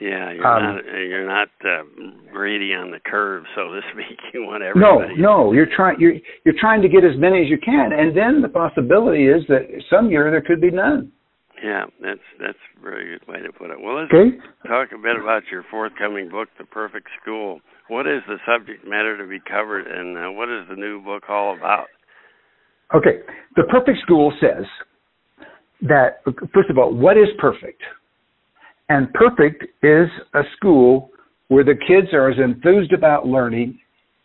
Yeah, 0.02 0.32
you're 0.34 0.46
um, 0.46 0.62
not 0.62 0.84
you're 0.84 1.26
not 1.26 1.48
uh, 1.62 1.86
greedy 2.32 2.74
on 2.74 2.90
the 2.90 2.98
curve, 2.98 3.44
so 3.54 3.70
to 3.70 3.80
speak. 3.94 4.18
You 4.34 4.42
want 4.42 4.64
everybody. 4.64 5.14
No, 5.20 5.46
no, 5.46 5.52
you're 5.52 5.68
trying 5.70 6.00
you're 6.00 6.14
you're 6.44 6.58
trying 6.58 6.82
to 6.82 6.88
get 6.88 7.04
as 7.04 7.14
many 7.16 7.42
as 7.42 7.48
you 7.48 7.58
can, 7.58 7.92
and 7.92 8.16
then 8.16 8.42
the 8.42 8.48
possibility 8.48 9.26
is 9.28 9.46
that 9.46 9.62
some 9.88 10.10
year 10.10 10.30
there 10.30 10.40
could 10.40 10.60
be 10.60 10.70
none. 10.72 11.12
Yeah, 11.62 11.84
that's 12.02 12.26
that's 12.40 12.58
a 12.58 12.82
very 12.82 13.16
good 13.16 13.28
way 13.28 13.38
to 13.42 13.52
put 13.52 13.70
it. 13.70 13.78
Well, 13.78 14.00
let's 14.00 14.10
okay. 14.10 14.38
talk 14.66 14.88
a 14.90 14.98
bit 14.98 15.14
about 15.20 15.42
your 15.52 15.64
forthcoming 15.70 16.30
book, 16.30 16.48
The 16.58 16.64
Perfect 16.64 17.06
School. 17.22 17.60
What 17.86 18.08
is 18.08 18.22
the 18.26 18.38
subject 18.42 18.84
matter 18.88 19.16
to 19.18 19.28
be 19.28 19.38
covered, 19.38 19.86
and 19.86 20.18
uh, 20.18 20.32
what 20.32 20.48
is 20.48 20.66
the 20.68 20.76
new 20.76 21.00
book 21.00 21.24
all 21.28 21.54
about? 21.56 21.86
Okay, 22.92 23.22
The 23.54 23.64
Perfect 23.70 23.98
School 24.02 24.32
says 24.40 24.66
that 25.82 26.24
first 26.52 26.70
of 26.70 26.78
all, 26.78 26.92
what 26.92 27.16
is 27.16 27.28
perfect? 27.38 27.82
And 28.92 29.10
Perfect 29.14 29.64
is 29.82 30.08
a 30.34 30.42
school 30.54 31.12
where 31.48 31.64
the 31.64 31.74
kids 31.74 32.12
are 32.12 32.30
as 32.30 32.36
enthused 32.38 32.92
about 32.92 33.26
learning 33.26 33.78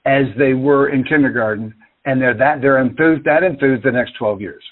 as 0.05 0.23
they 0.37 0.53
were 0.55 0.89
in 0.89 1.05
kindergarten, 1.05 1.73
and 2.03 2.21
they're 2.21 2.37
that 2.37 2.59
they're 2.59 2.79
enthused 2.79 3.23
that 3.23 3.43
enthused 3.43 3.85
the 3.85 3.91
next 3.91 4.17
12 4.19 4.41
years. 4.41 4.63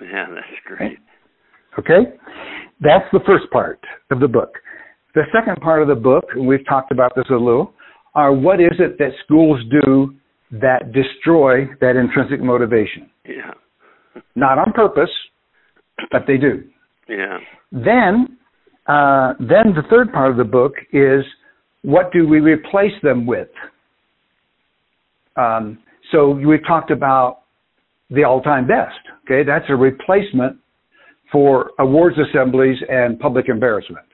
Yeah, 0.00 0.24
that's 0.34 0.46
great. 0.64 0.96
Okay, 1.78 2.16
that's 2.80 3.04
the 3.12 3.20
first 3.26 3.44
part 3.52 3.80
of 4.10 4.18
the 4.20 4.28
book. 4.28 4.54
The 5.14 5.24
second 5.30 5.60
part 5.60 5.82
of 5.82 5.88
the 5.88 5.94
book, 5.94 6.24
and 6.34 6.46
we've 6.46 6.66
talked 6.66 6.90
about 6.90 7.12
this 7.14 7.26
a 7.28 7.34
little, 7.34 7.74
are 8.14 8.32
what 8.32 8.60
is 8.60 8.78
it 8.78 8.96
that 8.96 9.10
schools 9.24 9.60
do 9.70 10.14
that 10.52 10.92
destroy 10.92 11.66
that 11.82 11.96
intrinsic 11.96 12.40
motivation? 12.40 13.10
Yeah. 13.28 13.52
Not 14.36 14.56
on 14.56 14.72
purpose, 14.72 15.10
but 16.10 16.22
they 16.26 16.38
do. 16.38 16.64
Yeah. 17.10 17.40
Then 17.72 18.38
uh, 18.86 19.34
then 19.38 19.72
the 19.74 19.82
third 19.88 20.12
part 20.12 20.30
of 20.30 20.36
the 20.36 20.44
book 20.44 20.74
is 20.92 21.24
what 21.82 22.12
do 22.12 22.26
we 22.26 22.40
replace 22.40 22.92
them 23.02 23.26
with? 23.26 23.48
Um, 25.36 25.78
so 26.12 26.30
we've 26.30 26.64
talked 26.66 26.90
about 26.90 27.42
the 28.10 28.24
all-time 28.24 28.66
best. 28.66 28.98
Okay, 29.24 29.42
that's 29.46 29.64
a 29.68 29.74
replacement 29.74 30.58
for 31.32 31.70
awards 31.78 32.16
assemblies 32.18 32.76
and 32.88 33.18
public 33.18 33.48
embarrassment. 33.48 34.06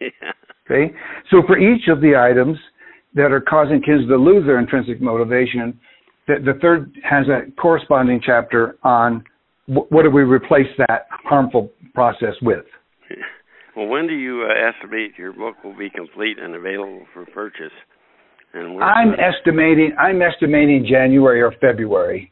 Yeah. 0.00 0.08
Okay, 0.66 0.94
so 1.30 1.42
for 1.46 1.58
each 1.58 1.88
of 1.88 2.00
the 2.00 2.16
items 2.16 2.56
that 3.14 3.30
are 3.32 3.40
causing 3.42 3.82
kids 3.82 4.08
to 4.08 4.16
lose 4.16 4.46
their 4.46 4.58
intrinsic 4.58 4.98
motivation, 4.98 5.78
the, 6.26 6.36
the 6.42 6.58
third 6.62 6.90
has 7.02 7.26
a 7.28 7.50
corresponding 7.60 8.18
chapter 8.24 8.78
on 8.82 9.22
what 9.66 10.04
do 10.04 10.10
we 10.10 10.22
replace 10.22 10.66
that 10.88 11.06
harmful 11.10 11.70
process 11.94 12.32
with. 12.40 12.64
Well, 13.76 13.86
when 13.86 14.06
do 14.06 14.14
you 14.14 14.46
uh, 14.48 14.70
estimate 14.70 15.12
your 15.18 15.32
book 15.32 15.56
will 15.64 15.76
be 15.76 15.90
complete 15.90 16.38
and 16.38 16.54
available 16.54 17.06
for 17.12 17.26
purchase? 17.26 17.72
And 18.52 18.80
I'm 18.82 19.14
estimating. 19.14 19.96
I'm 19.98 20.22
estimating 20.22 20.86
January 20.88 21.42
or 21.42 21.52
February. 21.60 22.30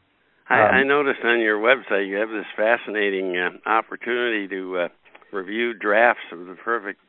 I, 0.49 0.61
um, 0.61 0.69
I 0.75 0.83
noticed 0.83 1.19
on 1.23 1.39
your 1.39 1.59
website 1.59 2.07
you 2.07 2.15
have 2.15 2.29
this 2.29 2.45
fascinating 2.55 3.35
uh, 3.35 3.69
opportunity 3.69 4.47
to 4.47 4.77
uh, 4.77 4.87
review 5.35 5.73
drafts 5.73 6.23
of 6.31 6.39
the 6.39 6.55
perfect 6.63 6.99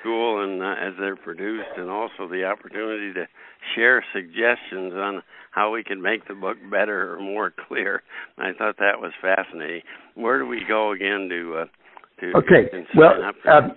school 0.00 0.42
and 0.42 0.62
uh, 0.62 0.74
as 0.80 0.94
they're 0.98 1.16
produced, 1.16 1.70
and 1.76 1.88
also 1.88 2.28
the 2.28 2.44
opportunity 2.44 3.12
to 3.12 3.26
share 3.76 4.04
suggestions 4.12 4.92
on 4.94 5.22
how 5.50 5.70
we 5.72 5.84
can 5.84 6.02
make 6.02 6.26
the 6.26 6.34
book 6.34 6.56
better 6.68 7.14
or 7.14 7.20
more 7.20 7.52
clear. 7.68 8.02
I 8.38 8.52
thought 8.58 8.78
that 8.78 9.00
was 9.00 9.12
fascinating. 9.22 9.82
Where 10.14 10.38
do 10.38 10.46
we 10.46 10.62
go 10.66 10.92
again 10.92 11.28
to 11.30 11.62
uh, 11.62 11.64
to 12.20 12.32
okay. 12.36 12.70
Well, 12.96 13.12
uh, 13.48 13.68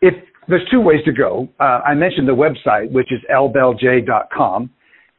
if 0.00 0.14
there's 0.48 0.66
two 0.70 0.80
ways 0.80 1.00
to 1.04 1.12
go. 1.12 1.48
Uh, 1.60 1.80
I 1.86 1.94
mentioned 1.94 2.28
the 2.28 2.32
website, 2.32 2.90
which 2.90 3.12
is 3.12 3.20
lbellj.com, 3.30 4.70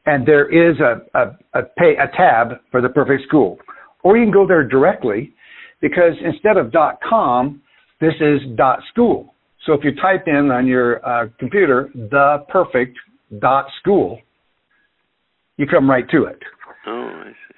and 0.06 0.26
there 0.26 0.48
is 0.50 0.76
a 0.80 1.18
a, 1.18 1.58
a, 1.58 1.62
pay, 1.78 1.94
a 1.96 2.14
tab 2.16 2.58
for 2.70 2.80
the 2.80 2.88
perfect 2.88 3.22
school, 3.26 3.58
or 4.02 4.16
you 4.16 4.24
can 4.24 4.32
go 4.32 4.46
there 4.46 4.66
directly, 4.66 5.32
because 5.80 6.12
instead 6.24 6.56
of 6.56 6.72
.com, 7.08 7.62
this 8.00 8.14
is 8.20 8.40
.school. 8.90 9.34
So 9.66 9.72
if 9.72 9.82
you 9.82 9.94
type 9.94 10.24
in 10.26 10.50
on 10.50 10.66
your 10.66 11.04
uh, 11.06 11.28
computer 11.38 11.90
the 11.94 12.44
perfect 12.50 12.98
dot 13.38 13.66
.school, 13.80 14.20
you 15.56 15.66
come 15.66 15.88
right 15.88 16.08
to 16.10 16.24
it. 16.24 16.38
Oh, 16.86 17.22
I 17.24 17.30
see. 17.30 17.54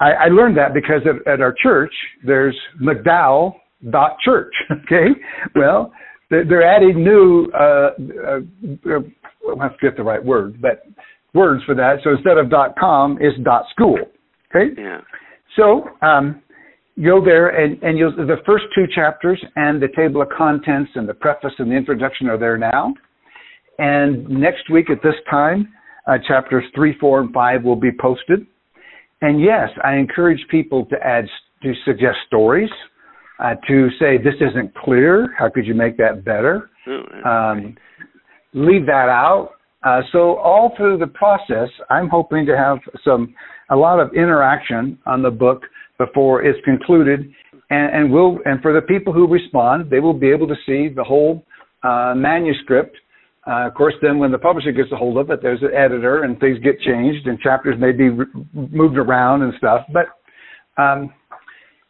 I, 0.00 0.10
I 0.24 0.28
learned 0.28 0.56
that 0.56 0.74
because 0.74 1.02
at, 1.06 1.32
at 1.32 1.40
our 1.40 1.54
church, 1.62 1.92
there's 2.26 2.58
McDowell 2.82 3.54
dot 3.90 4.16
church. 4.24 4.54
Okay, 4.84 5.08
well, 5.54 5.92
they're, 6.30 6.62
adding 6.62 7.04
new. 7.04 7.50
Uh, 7.52 7.90
uh, 8.26 9.00
I 9.58 9.62
have 9.62 9.78
to 9.78 9.78
get 9.82 9.96
the 9.96 10.02
right 10.02 10.24
word, 10.24 10.60
but 10.60 10.84
words 11.34 11.62
for 11.64 11.74
that. 11.74 11.96
So 12.04 12.10
instead 12.10 12.38
of 12.38 12.50
dot 12.50 12.74
.com, 12.78 13.18
it's 13.20 13.38
dot 13.42 13.64
.school. 13.70 13.98
Okay. 14.54 14.74
Yeah. 14.80 15.00
So 15.56 15.84
um, 16.00 16.42
go 17.02 17.24
there 17.24 17.48
and, 17.48 17.82
and 17.82 17.98
you'll, 17.98 18.14
the 18.14 18.36
first 18.44 18.64
two 18.74 18.84
chapters 18.94 19.42
and 19.56 19.80
the 19.80 19.88
table 19.96 20.22
of 20.22 20.28
contents 20.36 20.90
and 20.94 21.08
the 21.08 21.14
preface 21.14 21.52
and 21.58 21.70
the 21.70 21.74
introduction 21.74 22.28
are 22.28 22.38
there 22.38 22.58
now. 22.58 22.94
And 23.78 24.28
next 24.28 24.70
week 24.70 24.90
at 24.90 25.02
this 25.02 25.14
time, 25.30 25.72
uh, 26.06 26.18
chapters 26.26 26.64
three, 26.74 26.96
four, 26.98 27.20
and 27.20 27.32
five 27.32 27.62
will 27.62 27.76
be 27.76 27.90
posted. 27.98 28.46
And 29.20 29.40
yes, 29.40 29.68
I 29.84 29.94
encourage 29.94 30.40
people 30.50 30.84
to 30.86 30.96
add 31.02 31.26
to 31.62 31.72
suggest 31.84 32.18
stories, 32.26 32.70
uh, 33.42 33.54
to 33.66 33.88
say 33.98 34.18
this 34.18 34.34
isn't 34.40 34.74
clear. 34.76 35.34
How 35.38 35.50
could 35.50 35.66
you 35.66 35.74
make 35.74 35.96
that 35.96 36.24
better? 36.24 36.70
Oh, 36.86 37.28
um, 37.28 37.76
leave 38.54 38.86
that 38.86 39.08
out. 39.08 39.50
Uh, 39.84 40.00
so 40.12 40.36
all 40.36 40.72
through 40.76 40.98
the 40.98 41.08
process, 41.08 41.68
I'm 41.90 42.08
hoping 42.08 42.46
to 42.46 42.56
have 42.56 42.78
some 43.04 43.34
a 43.70 43.76
lot 43.76 43.98
of 43.98 44.12
interaction 44.14 44.98
on 45.06 45.22
the 45.22 45.30
book 45.30 45.62
before 45.98 46.44
it's 46.44 46.58
concluded, 46.64 47.32
and, 47.70 47.94
and 47.94 48.12
will 48.12 48.38
and 48.44 48.60
for 48.60 48.72
the 48.72 48.82
people 48.82 49.12
who 49.12 49.26
respond, 49.26 49.90
they 49.90 49.98
will 49.98 50.14
be 50.14 50.30
able 50.30 50.46
to 50.46 50.56
see 50.66 50.88
the 50.94 51.02
whole 51.02 51.44
uh, 51.82 52.14
manuscript. 52.16 52.96
Uh, 53.44 53.66
of 53.66 53.74
course, 53.74 53.94
then 54.02 54.18
when 54.18 54.30
the 54.30 54.38
publisher 54.38 54.70
gets 54.70 54.92
a 54.92 54.96
hold 54.96 55.18
of 55.18 55.30
it, 55.30 55.40
there's 55.42 55.62
an 55.62 55.74
editor, 55.74 56.22
and 56.22 56.38
things 56.38 56.58
get 56.60 56.78
changed, 56.80 57.26
and 57.26 57.40
chapters 57.40 57.74
may 57.78 57.90
be 57.90 58.08
re- 58.08 58.26
moved 58.52 58.96
around 58.96 59.42
and 59.42 59.52
stuff. 59.58 59.80
But 59.92 60.06
um, 60.80 61.12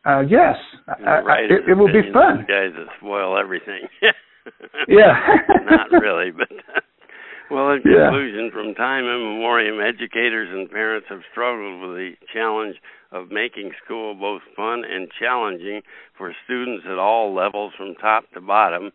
uh, 0.05 0.21
yes, 0.21 0.57
I, 0.89 1.23
I, 1.23 1.37
it, 1.47 1.71
it 1.71 1.75
will 1.75 1.93
be 1.93 2.11
fun. 2.13 2.45
Guys 2.49 2.75
that 2.75 2.87
spoil 2.99 3.39
everything. 3.39 3.87
yeah. 4.89 5.15
Not 5.71 5.91
really, 5.93 6.31
but 6.31 6.49
well, 7.51 7.71
in 7.71 7.83
conclusion, 7.83 8.51
yeah. 8.51 8.55
from 8.55 8.75
time 8.75 9.05
immemorial, 9.05 9.81
educators 9.81 10.49
and 10.51 10.71
parents 10.71 11.07
have 11.09 11.21
struggled 11.31 11.83
with 11.83 11.97
the 11.97 12.13
challenge 12.33 12.77
of 13.13 13.31
making 13.31 13.73
school 13.85 14.15
both 14.15 14.43
fun 14.57 14.83
and 14.85 15.09
challenging 15.21 15.83
for 16.17 16.35
students 16.45 16.85
at 16.91 16.99
all 16.99 17.35
levels, 17.35 17.73
from 17.77 17.95
top 17.95 18.25
to 18.35 18.41
bottom, 18.41 18.91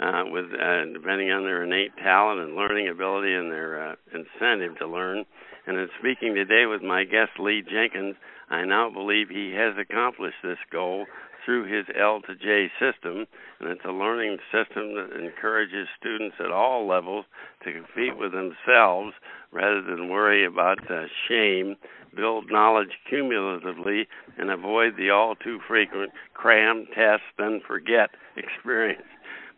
uh, 0.00 0.24
with 0.26 0.46
uh, 0.46 0.84
depending 0.92 1.30
on 1.30 1.44
their 1.44 1.64
innate 1.64 1.96
talent 2.02 2.40
and 2.40 2.56
learning 2.56 2.88
ability 2.88 3.32
and 3.32 3.50
their 3.50 3.92
uh, 3.92 3.94
incentive 4.12 4.76
to 4.78 4.86
learn. 4.86 5.24
And 5.66 5.78
in 5.78 5.88
speaking 6.00 6.34
today 6.34 6.66
with 6.66 6.82
my 6.82 7.04
guest 7.04 7.38
Lee 7.38 7.62
Jenkins, 7.62 8.16
I 8.50 8.64
now 8.64 8.90
believe 8.90 9.28
he 9.28 9.52
has 9.52 9.74
accomplished 9.78 10.42
this 10.42 10.58
goal 10.72 11.06
through 11.44 11.64
his 11.64 11.86
L 11.98 12.20
to 12.22 12.34
J 12.34 12.70
system, 12.78 13.26
and 13.60 13.70
it's 13.70 13.84
a 13.84 13.92
learning 13.92 14.38
system 14.52 14.94
that 14.94 15.18
encourages 15.18 15.88
students 15.98 16.36
at 16.40 16.50
all 16.50 16.86
levels 16.86 17.24
to 17.64 17.72
compete 17.72 18.18
with 18.18 18.32
themselves 18.32 19.14
rather 19.52 19.82
than 19.82 20.10
worry 20.10 20.44
about 20.44 20.78
uh, 20.90 21.04
shame, 21.28 21.76
build 22.14 22.50
knowledge 22.50 22.98
cumulatively, 23.08 24.06
and 24.36 24.50
avoid 24.50 24.96
the 24.96 25.10
all 25.10 25.34
too 25.34 25.60
frequent 25.66 26.10
cram, 26.34 26.86
test, 26.94 27.22
then 27.38 27.60
forget 27.66 28.10
experience. 28.36 29.02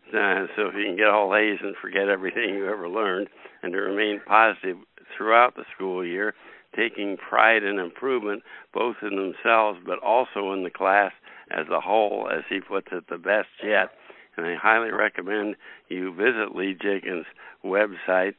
Uh, 0.09 0.45
so 0.55 0.67
if 0.67 0.75
you 0.75 0.85
can 0.85 0.95
get 0.95 1.07
all 1.07 1.35
A's 1.35 1.59
and 1.61 1.75
forget 1.81 2.07
everything 2.07 2.53
you 2.53 2.69
ever 2.69 2.87
learned, 2.87 3.27
and 3.63 3.73
to 3.73 3.79
remain 3.79 4.21
positive 4.25 4.77
throughout 5.17 5.55
the 5.55 5.65
school 5.75 6.05
year, 6.05 6.33
taking 6.75 7.17
pride 7.17 7.63
in 7.63 7.79
improvement 7.79 8.43
both 8.73 8.97
in 9.01 9.15
themselves 9.15 9.79
but 9.85 9.99
also 9.99 10.51
in 10.53 10.63
the 10.63 10.69
class 10.69 11.11
as 11.51 11.67
a 11.71 11.79
whole, 11.79 12.29
as 12.31 12.43
he 12.49 12.59
puts 12.59 12.87
it, 12.91 13.05
the 13.09 13.17
best 13.17 13.47
yet. 13.63 13.89
And 14.35 14.45
I 14.45 14.55
highly 14.55 14.91
recommend 14.91 15.55
you 15.89 16.13
visit 16.13 16.55
Lee 16.55 16.75
Jenkins' 16.79 17.25
website. 17.63 18.35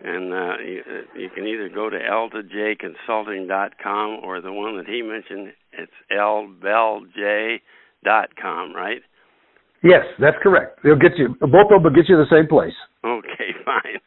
And 0.00 0.32
uh, 0.32 0.58
you, 0.64 0.82
uh, 0.86 1.02
you 1.18 1.28
can 1.34 1.44
either 1.46 1.68
go 1.68 1.90
to 1.90 1.98
l2jconsulting.com 1.98 4.20
or 4.22 4.40
the 4.40 4.52
one 4.52 4.76
that 4.76 4.86
he 4.86 5.02
mentioned, 5.02 5.52
it's 5.72 5.90
lbellj.com, 6.12 7.60
right? 8.74 9.02
Yes, 9.82 10.04
that's 10.20 10.36
correct. 10.42 10.80
They'll 10.82 10.96
get 10.96 11.16
you 11.16 11.36
both 11.40 11.70
of 11.70 11.70
them 11.70 11.84
will 11.84 11.90
get 11.90 12.08
you 12.08 12.16
the 12.16 12.26
same 12.30 12.48
place. 12.48 12.74
Okay, 13.04 13.54
fine. 13.64 14.00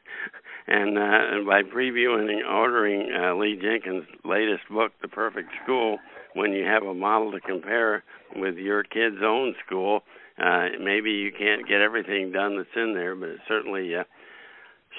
And, 0.67 0.97
uh, 0.97 1.01
and 1.01 1.45
by 1.45 1.63
previewing 1.63 2.31
and 2.31 2.45
ordering 2.45 3.11
uh, 3.13 3.35
Lee 3.35 3.59
Jenkins' 3.61 4.05
latest 4.23 4.63
book, 4.69 4.91
The 5.01 5.07
Perfect 5.07 5.49
School, 5.63 5.97
when 6.33 6.51
you 6.51 6.65
have 6.65 6.83
a 6.83 6.93
model 6.93 7.31
to 7.31 7.39
compare 7.39 8.03
with 8.35 8.55
your 8.55 8.83
kid's 8.83 9.21
own 9.23 9.55
school, 9.65 10.01
uh, 10.41 10.67
maybe 10.79 11.11
you 11.11 11.31
can't 11.31 11.67
get 11.67 11.81
everything 11.81 12.31
done 12.31 12.57
that's 12.57 12.69
in 12.75 12.93
there, 12.93 13.15
but 13.15 13.29
it 13.29 13.39
certainly 13.47 13.95
uh, 13.95 14.03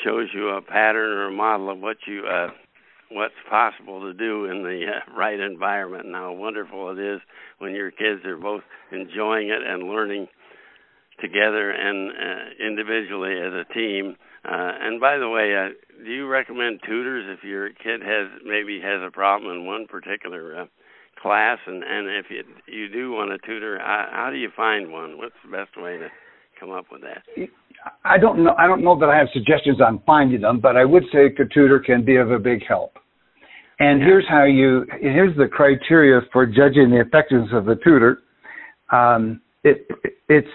shows 0.05 0.29
you 0.35 0.49
a 0.49 0.63
pattern 0.63 1.11
or 1.11 1.29
a 1.29 1.33
model 1.33 1.71
of 1.71 1.79
what 1.79 1.97
you 2.07 2.25
uh, 2.27 2.49
what's 3.11 3.35
possible 3.49 4.01
to 4.01 4.15
do 4.15 4.47
in 4.47 4.63
the 4.63 4.87
uh, 4.89 5.17
right 5.17 5.39
environment 5.39 6.07
and 6.07 6.15
how 6.15 6.33
wonderful 6.33 6.91
it 6.91 6.99
is 6.99 7.21
when 7.59 7.75
your 7.75 7.91
kids 7.91 8.25
are 8.25 8.39
both 8.39 8.63
enjoying 8.91 9.49
it 9.49 9.63
and 9.63 9.89
learning 9.89 10.27
together 11.21 11.71
and 11.71 12.11
uh, 12.11 12.65
individually 12.67 13.35
as 13.39 13.53
a 13.53 13.73
team. 13.75 14.17
Uh, 14.45 14.73
and 14.81 15.01
by 15.01 15.19
the 15.19 15.29
way, 15.29 15.55
uh, 15.55 15.69
do 16.05 16.11
you 16.11 16.27
recommend 16.27 16.81
tutors 16.85 17.25
if 17.39 17.45
your 17.45 17.69
kid 17.69 18.03
has 18.03 18.29
maybe 18.45 18.81
has 18.83 19.01
a 19.07 19.11
problem 19.11 19.53
in 19.53 19.67
one 19.67 19.87
particular 19.87 20.63
uh, 20.63 20.67
class, 21.21 21.59
and 21.67 21.85
and 21.85 22.09
if 22.09 22.27
you 22.29 22.43
you 22.67 22.89
do 22.89 23.13
want 23.13 23.31
a 23.31 23.39
tutor, 23.39 23.79
how, 23.79 24.09
how 24.11 24.31
do 24.31 24.37
you 24.37 24.51
find 24.57 24.91
one? 24.91 25.17
What's 25.17 25.35
the 25.45 25.51
best 25.51 25.77
way 25.77 25.97
to 25.99 26.09
come 26.59 26.71
up 26.71 26.87
with 26.91 27.03
that? 27.03 27.23
I 28.05 28.19
don't 28.19 28.43
know. 28.43 28.55
I 28.59 28.67
don't 28.67 28.83
know 28.83 28.99
that 28.99 29.09
I 29.09 29.17
have 29.17 29.29
suggestions 29.33 29.81
on 29.81 30.03
finding 30.07 30.41
them, 30.41 30.61
but 30.61 30.77
I 30.77 30.85
would 30.85 31.05
say 31.13 31.27
a 31.27 31.49
tutor 31.55 31.79
can 31.79 32.05
be 32.05 32.17
of 32.17 32.33
a 32.33 32.39
big 32.39 32.65
help. 32.67 32.99
And 33.79 34.01
yeah. 34.01 34.07
here's 34.07 34.29
how 34.29 34.45
you. 34.45 34.87
Here's 35.01 35.37
the 35.37 35.47
criteria 35.47 36.21
for 36.33 36.47
judging 36.47 36.91
the 36.91 37.01
effectiveness 37.01 37.51
of 37.53 37.65
the 37.65 37.77
tutor. 37.77 38.19
Um, 38.91 39.41
it 39.63 39.87
it's 40.29 40.49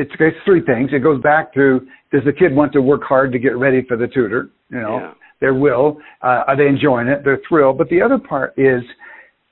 it's, 0.00 0.10
it's 0.18 0.36
three 0.44 0.62
things. 0.64 0.90
It 0.92 1.02
goes 1.02 1.20
back 1.22 1.52
to 1.54 1.80
does 2.12 2.22
the 2.24 2.32
kid 2.32 2.54
want 2.54 2.72
to 2.72 2.82
work 2.82 3.02
hard 3.02 3.32
to 3.32 3.38
get 3.38 3.56
ready 3.56 3.84
for 3.86 3.96
the 3.96 4.06
tutor? 4.06 4.50
You 4.70 4.80
know, 4.80 4.98
yeah. 4.98 5.12
their 5.40 5.54
will. 5.54 5.98
Uh, 6.22 6.44
are 6.48 6.56
they 6.56 6.66
enjoying 6.66 7.08
it? 7.08 7.22
They're 7.24 7.40
thrilled. 7.48 7.78
But 7.78 7.88
the 7.88 8.02
other 8.02 8.18
part 8.18 8.54
is 8.56 8.82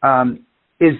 um, 0.02 0.44
is 0.80 0.94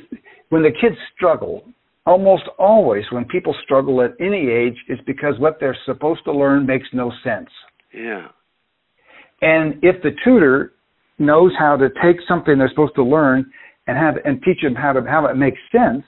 when 0.50 0.62
the 0.62 0.70
kids 0.70 0.96
struggle, 1.16 1.64
almost 2.06 2.44
always 2.58 3.04
when 3.10 3.24
people 3.26 3.54
struggle 3.64 4.02
at 4.02 4.12
any 4.20 4.48
age 4.50 4.76
it's 4.88 5.02
because 5.06 5.34
what 5.38 5.58
they're 5.60 5.76
supposed 5.84 6.24
to 6.24 6.32
learn 6.32 6.66
makes 6.66 6.88
no 6.92 7.12
sense. 7.22 7.48
Yeah. 7.94 8.28
And 9.40 9.74
if 9.82 10.02
the 10.02 10.10
tutor 10.24 10.72
knows 11.18 11.52
how 11.58 11.76
to 11.76 11.88
take 12.02 12.16
something 12.26 12.58
they're 12.58 12.70
supposed 12.70 12.94
to 12.96 13.04
learn 13.04 13.50
and 13.86 13.96
have 13.96 14.16
and 14.24 14.42
teach 14.42 14.62
them 14.62 14.74
how 14.74 14.92
to 14.92 15.02
how 15.02 15.26
it 15.26 15.36
makes 15.36 15.58
sense, 15.72 16.04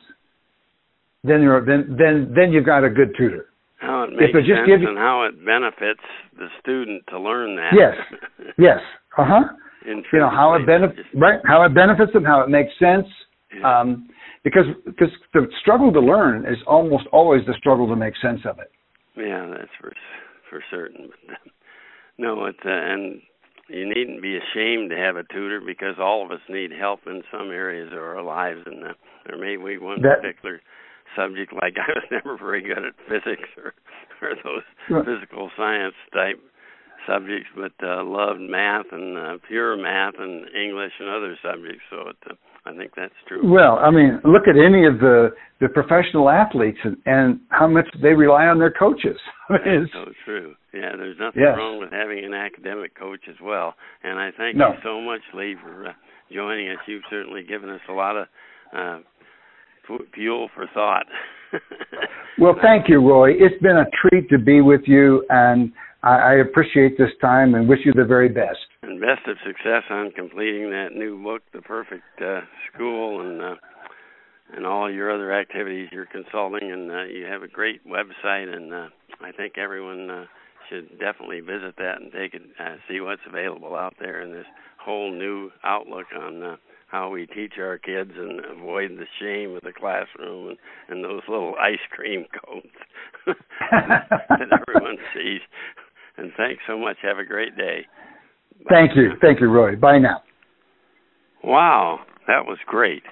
then 1.25 1.43
you're 1.43 1.65
then 1.65 1.97
then 1.99 2.33
then 2.35 2.53
you've 2.53 2.67
got 2.67 2.85
a 2.85 2.91
good 2.91 3.15
tutor. 3.17 3.47
How 3.79 4.05
it 4.05 4.11
makes 4.11 4.33
just 4.33 4.47
sense 4.47 4.67
give, 4.67 4.81
and 4.87 4.99
how 4.99 5.25
it 5.25 5.45
benefits 5.45 6.05
the 6.37 6.49
student 6.61 7.03
to 7.09 7.19
learn 7.19 7.57
that. 7.57 7.73
Yes. 7.73 7.97
yes. 8.59 8.79
Uh 9.17 9.25
huh. 9.25 9.45
You 9.87 10.19
know 10.19 10.29
how 10.29 10.55
it 10.55 10.67
benefits 10.67 11.09
right 11.15 11.41
how 11.47 11.65
it 11.65 11.75
benefits 11.75 12.13
them, 12.13 12.25
how 12.25 12.43
it 12.43 12.51
makes 12.51 12.71
sense, 12.79 13.07
um, 13.65 14.09
because 14.45 14.67
because 14.85 15.09
the 15.33 15.47
struggle 15.61 15.91
to 15.93 16.01
learn 16.01 16.45
is 16.45 16.59
almost 16.67 17.05
always 17.13 17.41
the 17.47 17.55
struggle 17.59 17.89
to 17.89 17.97
make 17.97 18.13
sense 18.21 18.41
of 18.45 18.59
it. 18.59 18.71
Yeah, 19.17 19.49
that's 19.51 19.73
for 19.81 19.93
for 20.51 20.63
certain. 20.71 21.09
But, 21.27 21.37
no, 22.19 22.45
it's 22.45 22.59
uh, 22.65 22.69
and 22.69 23.23
you 23.69 23.89
needn't 23.89 24.21
be 24.21 24.37
ashamed 24.37 24.91
to 24.91 24.97
have 24.97 25.17
a 25.17 25.25
tutor 25.33 25.63
because 25.65 25.95
all 25.99 26.25
of 26.25 26.31
us 26.31 26.45
need 26.51 26.73
help 26.79 27.01
in 27.07 27.23
some 27.31 27.51
areas 27.51 27.91
of 27.93 27.99
our 27.99 28.23
lives, 28.23 28.61
and 28.67 28.85
uh, 28.85 28.93
there 29.27 29.39
may 29.39 29.57
be 29.57 29.79
one 29.79 30.03
that, 30.03 30.21
particular 30.21 30.61
subject 31.17 31.53
like 31.53 31.75
I 31.79 31.93
was 31.95 32.09
never 32.11 32.37
very 32.37 32.63
good 32.63 32.85
at 32.85 32.95
physics 33.09 33.49
or 33.57 33.75
or 34.23 34.35
those 34.45 34.67
right. 34.91 35.05
physical 35.05 35.51
science 35.57 35.95
type 36.13 36.39
subjects, 37.07 37.49
but 37.57 37.73
uh, 37.83 38.05
loved 38.05 38.41
math 38.41 38.87
and 38.93 39.17
uh, 39.17 39.39
pure 39.49 39.77
math 39.77 40.15
and 40.19 40.47
English 40.55 40.93
and 41.01 41.09
other 41.09 41.37
subjects. 41.43 41.83
So 41.91 42.09
it, 42.11 42.17
uh, 42.29 42.35
I 42.67 42.77
think 42.77 42.93
that's 42.95 43.15
true. 43.27 43.41
Well, 43.43 43.79
I 43.79 43.91
mean, 43.91 44.21
look 44.25 44.45
at 44.47 44.57
any 44.57 44.87
of 44.87 45.01
the 45.01 45.31
the 45.61 45.69
professional 45.69 46.29
athletes 46.29 46.79
and, 46.85 46.97
and 47.07 47.41
how 47.49 47.67
much 47.67 47.87
they 48.03 48.13
rely 48.13 48.47
on 48.47 48.59
their 48.59 48.71
coaches. 48.71 49.19
I 49.49 49.53
mean, 49.65 49.89
that's 49.93 49.93
so 49.93 50.13
true. 50.25 50.55
Yeah, 50.73 50.97
there's 50.97 51.19
nothing 51.19 51.43
yes. 51.43 51.55
wrong 51.57 51.81
with 51.81 51.91
having 51.91 52.25
an 52.25 52.35
academic 52.35 52.95
coach 52.99 53.21
as 53.29 53.37
well. 53.43 53.75
And 54.03 54.19
I 54.19 54.31
thank 54.37 54.57
no. 54.57 54.69
you 54.69 54.75
so 54.85 55.01
much, 55.01 55.21
Lee, 55.35 55.57
for 55.63 55.89
uh, 55.89 55.93
joining 56.33 56.71
us. 56.71 56.79
You've 56.87 57.03
certainly 57.11 57.43
given 57.43 57.71
us 57.71 57.81
a 57.89 57.93
lot 57.93 58.17
of 58.17 58.27
uh, 58.77 58.99
fuel 60.15 60.49
for 60.55 60.67
thought. 60.73 61.07
well, 62.39 62.55
thank 62.63 62.89
you, 62.89 62.99
Roy. 63.01 63.31
It's 63.33 63.61
been 63.63 63.77
a 63.77 63.87
treat 64.01 64.29
to 64.31 64.39
be 64.39 64.61
with 64.61 64.83
you, 64.87 65.25
and 65.31 65.73
I, 66.03 66.17
I 66.17 66.33
appreciate 66.35 66.97
this 66.97 67.11
time 67.21 67.55
and 67.55 67.69
wish 67.69 67.81
you 67.85 67.93
the 67.93 68.05
very 68.05 68.29
best. 68.29 68.59
And 68.83 69.01
best 69.01 69.27
of 69.27 69.37
success 69.45 69.83
on 69.91 70.13
completing 70.13 70.71
that 70.71 70.89
new 70.95 71.23
book, 71.23 71.43
The 71.53 71.63
Perfect 71.63 72.05
uh, 72.21 72.41
School, 72.73 73.21
and 73.21 73.43
uh, 73.43 73.55
and 74.53 74.67
all 74.67 74.91
your 74.91 75.15
other 75.15 75.33
activities 75.33 75.89
you're 75.93 76.07
consulting. 76.07 76.71
And 76.73 76.91
uh, 76.91 77.05
you 77.05 77.25
have 77.25 77.43
a 77.43 77.49
great 77.49 77.87
website, 77.87 78.55
and 78.55 78.73
uh, 78.73 78.89
I 79.21 79.33
think 79.33 79.59
everyone 79.59 80.11
uh, 80.11 80.25
should 80.69 80.99
definitely 80.99 81.41
visit 81.41 81.75
that 81.79 82.01
and 82.01 82.13
take 82.13 82.35
it, 82.35 82.43
uh, 82.59 82.77
see 82.89 83.01
what's 83.01 83.23
available 83.29 83.77
out 83.77 83.95
there 84.01 84.23
in 84.23 84.33
this 84.33 84.47
whole 84.83 85.13
new 85.13 85.51
outlook 85.65 86.07
on 86.19 86.43
uh, 86.43 86.57
how 86.91 87.09
we 87.09 87.27
teach 87.27 87.55
our 87.59 87.79
kids 87.79 88.11
and 88.17 88.41
avoid 88.45 88.91
the 88.99 89.07
shame 89.21 89.55
of 89.55 89.63
the 89.63 89.73
classroom 89.73 90.49
and, 90.49 90.59
and 90.89 91.05
those 91.05 91.23
little 91.29 91.55
ice 91.61 91.79
cream 91.91 92.27
cones 92.45 92.65
that 93.71 94.49
everyone 94.53 94.97
sees. 95.15 95.41
And 96.17 96.33
thanks 96.37 96.63
so 96.67 96.77
much. 96.77 96.97
Have 97.03 97.19
a 97.19 97.25
great 97.25 97.57
day. 97.57 97.87
Bye. 98.59 98.71
Thank 98.71 98.97
you. 98.97 99.13
Thank 99.21 99.41
you, 99.41 99.49
Roy. 99.49 99.77
Bye 99.77 99.99
now. 99.99 100.23
Wow, 101.43 102.01
that 102.27 102.45
was 102.45 102.59
great. 102.67 103.03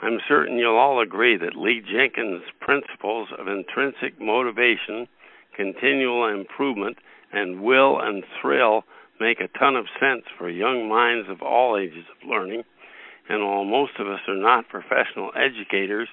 I'm 0.00 0.18
certain 0.28 0.56
you'll 0.56 0.76
all 0.76 1.02
agree 1.02 1.36
that 1.36 1.56
Lee 1.56 1.80
Jenkins' 1.80 2.42
principles 2.60 3.28
of 3.38 3.48
intrinsic 3.48 4.20
motivation, 4.20 5.08
continual 5.54 6.28
improvement, 6.28 6.96
and 7.32 7.62
will 7.62 7.98
and 8.00 8.22
thrill 8.40 8.84
make 9.20 9.40
a 9.40 9.58
ton 9.58 9.76
of 9.76 9.86
sense 9.98 10.24
for 10.38 10.48
young 10.48 10.88
minds 10.88 11.28
of 11.30 11.42
all 11.42 11.78
ages 11.78 12.04
of 12.10 12.28
learning. 12.28 12.62
And 13.28 13.44
while 13.44 13.64
most 13.64 13.92
of 13.98 14.06
us 14.06 14.20
are 14.28 14.36
not 14.36 14.68
professional 14.68 15.30
educators, 15.34 16.08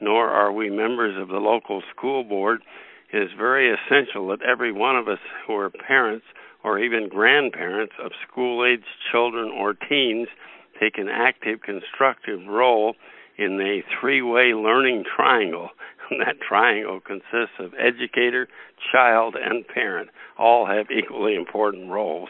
nor 0.00 0.28
are 0.28 0.52
we 0.52 0.70
members 0.70 1.20
of 1.20 1.28
the 1.28 1.38
local 1.38 1.82
school 1.94 2.22
board, 2.22 2.62
it 3.12 3.22
is 3.22 3.30
very 3.36 3.72
essential 3.72 4.28
that 4.28 4.42
every 4.42 4.72
one 4.72 4.96
of 4.96 5.08
us 5.08 5.18
who 5.46 5.54
are 5.54 5.70
parents 5.70 6.26
or 6.62 6.78
even 6.78 7.08
grandparents 7.08 7.94
of 8.02 8.10
school 8.28 8.64
age 8.64 8.84
children 9.12 9.50
or 9.50 9.74
teens 9.74 10.28
take 10.80 10.98
an 10.98 11.08
active, 11.08 11.60
constructive 11.62 12.40
role 12.48 12.94
in 13.38 13.60
a 13.60 13.84
three 14.00 14.22
way 14.22 14.52
learning 14.54 15.04
triangle. 15.04 15.70
And 16.08 16.20
that 16.20 16.36
triangle 16.40 17.00
consists 17.00 17.58
of 17.58 17.74
educator, 17.74 18.46
child, 18.92 19.34
and 19.34 19.66
parent. 19.66 20.08
All 20.38 20.64
have 20.64 20.86
equally 20.88 21.34
important 21.34 21.90
roles. 21.90 22.28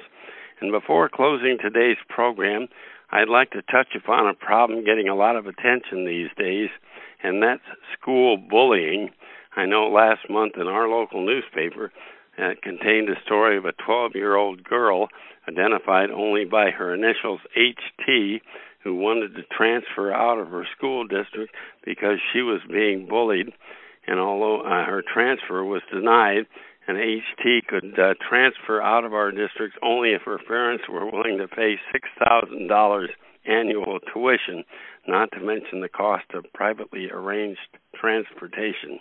And 0.62 0.72
before 0.72 1.10
closing 1.10 1.58
today's 1.60 1.98
program, 2.08 2.68
I'd 3.10 3.28
like 3.28 3.50
to 3.52 3.62
touch 3.62 3.94
upon 3.96 4.26
a 4.26 4.34
problem 4.34 4.84
getting 4.84 5.08
a 5.08 5.14
lot 5.14 5.36
of 5.36 5.46
attention 5.46 6.04
these 6.06 6.30
days, 6.36 6.68
and 7.22 7.42
that's 7.42 7.62
school 7.98 8.36
bullying. 8.36 9.10
I 9.56 9.66
know 9.66 9.88
last 9.88 10.28
month 10.28 10.54
in 10.56 10.66
our 10.66 10.88
local 10.88 11.24
newspaper 11.24 11.92
uh, 12.38 12.50
contained 12.62 13.08
a 13.08 13.20
story 13.24 13.56
of 13.56 13.64
a 13.64 13.72
12 13.72 14.12
year 14.14 14.36
old 14.36 14.64
girl 14.64 15.08
identified 15.48 16.10
only 16.10 16.44
by 16.44 16.70
her 16.70 16.94
initials 16.94 17.40
HT 17.56 18.40
who 18.82 18.94
wanted 18.94 19.34
to 19.34 19.42
transfer 19.56 20.12
out 20.12 20.38
of 20.38 20.48
her 20.48 20.64
school 20.76 21.06
district 21.06 21.54
because 21.84 22.18
she 22.32 22.40
was 22.40 22.60
being 22.70 23.06
bullied. 23.08 23.52
And 24.06 24.20
although 24.20 24.60
uh, 24.60 24.84
her 24.84 25.02
transfer 25.02 25.64
was 25.64 25.82
denied, 25.92 26.46
an 26.88 26.96
HT 26.96 27.66
could 27.66 27.98
uh, 27.98 28.14
transfer 28.28 28.80
out 28.80 29.04
of 29.04 29.12
our 29.12 29.30
district 29.30 29.76
only 29.82 30.10
if 30.10 30.22
her 30.22 30.38
parents 30.46 30.84
were 30.88 31.10
willing 31.10 31.38
to 31.38 31.48
pay 31.48 31.76
$6,000 31.94 33.06
annual 33.46 33.98
tuition, 34.12 34.64
not 35.06 35.30
to 35.32 35.40
mention 35.40 35.80
the 35.80 35.88
cost 35.88 36.24
of 36.34 36.44
privately 36.52 37.08
arranged 37.10 37.60
transportation. 37.94 39.00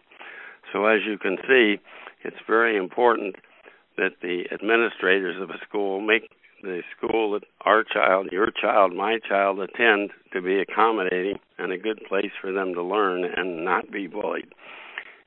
So, 0.72 0.86
as 0.86 1.02
you 1.06 1.18
can 1.18 1.38
see, 1.48 1.78
it's 2.24 2.38
very 2.48 2.76
important 2.76 3.36
that 3.98 4.14
the 4.22 4.44
administrators 4.52 5.42
of 5.42 5.50
a 5.50 5.60
school 5.68 6.02
make 6.02 6.30
the 6.62 6.82
school 6.98 7.32
that 7.34 7.44
our 7.62 7.84
child, 7.84 8.30
your 8.32 8.50
child, 8.50 8.94
my 8.96 9.20
child 9.20 9.60
attend 9.60 10.12
to 10.34 10.42
be 10.42 10.60
accommodating 10.60 11.38
and 11.58 11.72
a 11.72 11.78
good 11.78 12.02
place 12.08 12.32
for 12.42 12.52
them 12.52 12.74
to 12.74 12.82
learn 12.82 13.24
and 13.24 13.64
not 13.64 13.92
be 13.92 14.08
bullied. 14.08 14.48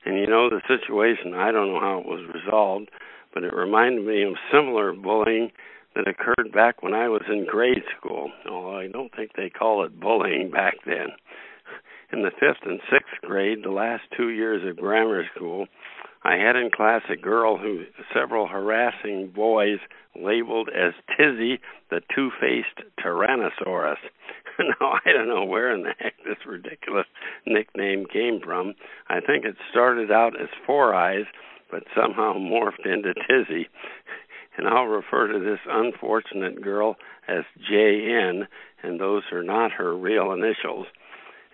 And 0.05 0.17
you 0.17 0.27
know, 0.27 0.49
the 0.49 0.61
situation, 0.67 1.33
I 1.33 1.51
don't 1.51 1.73
know 1.73 1.79
how 1.79 1.99
it 1.99 2.05
was 2.05 2.25
resolved, 2.33 2.89
but 3.33 3.43
it 3.43 3.53
reminded 3.53 4.05
me 4.05 4.23
of 4.23 4.35
similar 4.51 4.93
bullying 4.93 5.51
that 5.95 6.07
occurred 6.07 6.51
back 6.53 6.81
when 6.81 6.93
I 6.93 7.09
was 7.09 7.23
in 7.29 7.45
grade 7.45 7.83
school, 7.97 8.31
although 8.49 8.77
I 8.77 8.87
don't 8.87 9.13
think 9.15 9.31
they 9.35 9.49
call 9.49 9.83
it 9.83 9.99
bullying 9.99 10.51
back 10.51 10.75
then. 10.85 11.09
In 12.11 12.23
the 12.23 12.31
fifth 12.31 12.65
and 12.65 12.79
sixth 12.91 13.21
grade, 13.21 13.63
the 13.63 13.71
last 13.71 14.03
two 14.15 14.29
years 14.29 14.67
of 14.67 14.77
grammar 14.77 15.25
school, 15.35 15.67
I 16.23 16.35
had 16.35 16.55
in 16.55 16.69
class 16.71 17.03
a 17.09 17.15
girl 17.15 17.57
who 17.57 17.85
several 18.13 18.47
harassing 18.47 19.31
boys 19.33 19.79
labeled 20.15 20.69
as 20.69 20.93
Tizzy 21.15 21.59
the 21.89 22.01
two 22.13 22.31
faced 22.41 22.87
Tyrannosaurus. 22.99 23.97
now, 24.79 24.99
I 25.05 25.11
don't 25.11 25.27
know 25.27 25.45
where 25.45 25.73
in 25.73 25.83
the 25.83 25.93
heck 25.99 26.15
this 26.25 26.45
ridiculous 26.45 27.07
nickname 27.45 28.05
came 28.05 28.39
from. 28.43 28.75
I 29.07 29.19
think 29.19 29.45
it 29.45 29.55
started 29.71 30.11
out 30.11 30.39
as 30.39 30.49
Four 30.65 30.93
Eyes, 30.93 31.25
but 31.71 31.83
somehow 31.95 32.33
morphed 32.33 32.85
into 32.85 33.13
Tizzy. 33.13 33.69
And 34.57 34.67
I'll 34.67 34.85
refer 34.85 35.31
to 35.31 35.39
this 35.39 35.59
unfortunate 35.69 36.61
girl 36.61 36.97
as 37.27 37.45
JN, 37.71 38.47
and 38.83 38.99
those 38.99 39.23
are 39.31 39.43
not 39.43 39.71
her 39.71 39.95
real 39.95 40.33
initials 40.33 40.87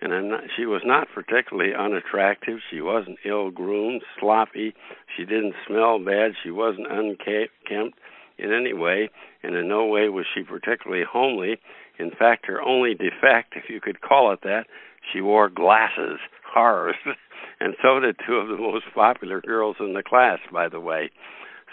and 0.00 0.12
I'm 0.12 0.28
not, 0.28 0.42
she 0.56 0.66
was 0.66 0.82
not 0.84 1.08
particularly 1.14 1.74
unattractive. 1.74 2.58
She 2.70 2.80
wasn't 2.80 3.18
ill 3.24 3.50
groomed, 3.50 4.02
sloppy. 4.20 4.74
She 5.16 5.24
didn't 5.24 5.54
smell 5.66 5.98
bad. 5.98 6.32
She 6.42 6.50
wasn't 6.50 6.90
unkempt 6.90 7.98
in 8.38 8.52
any 8.52 8.74
way, 8.74 9.08
and 9.42 9.56
in 9.56 9.68
no 9.68 9.86
way 9.86 10.08
was 10.08 10.26
she 10.34 10.42
particularly 10.42 11.04
homely. 11.10 11.58
In 11.98 12.10
fact, 12.10 12.46
her 12.46 12.60
only 12.60 12.94
defect, 12.94 13.54
if 13.56 13.68
you 13.68 13.80
could 13.80 14.00
call 14.00 14.32
it 14.32 14.40
that, 14.42 14.66
she 15.12 15.20
wore 15.20 15.48
glasses. 15.48 16.18
Horrors. 16.52 16.96
and 17.60 17.74
so 17.82 18.00
did 18.00 18.16
two 18.26 18.36
of 18.36 18.48
the 18.48 18.56
most 18.56 18.86
popular 18.94 19.40
girls 19.40 19.76
in 19.80 19.94
the 19.94 20.02
class, 20.02 20.38
by 20.52 20.68
the 20.68 20.80
way. 20.80 21.10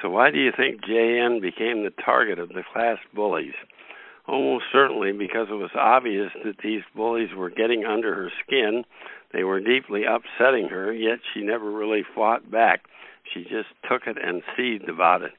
So 0.02 0.10
why 0.10 0.32
do 0.32 0.38
you 0.38 0.52
think 0.56 0.82
JN 0.84 1.42
became 1.42 1.84
the 1.84 1.94
target 2.04 2.40
of 2.40 2.50
the 2.50 2.64
class 2.74 2.98
bullies? 3.14 3.54
almost 4.28 4.66
certainly 4.72 5.12
because 5.12 5.48
it 5.50 5.56
was 5.56 5.72
obvious 5.76 6.32
that 6.46 6.58
these 6.64 6.82
bullies 6.96 7.30
were 7.36 7.50
getting 7.50 7.86
under 7.86 8.16
her 8.16 8.32
skin. 8.46 8.84
They 9.34 9.44
were 9.44 9.60
deeply 9.60 10.04
upsetting 10.06 10.70
her, 10.70 10.94
yet 10.94 11.20
she 11.34 11.42
never 11.42 11.70
really 11.70 12.04
fought 12.16 12.50
back. 12.50 12.84
She 13.34 13.44
just 13.44 13.70
took 13.90 14.04
it 14.08 14.18
and 14.22 14.44
seethed 14.56 14.90
about 14.90 15.24
it. 15.24 15.32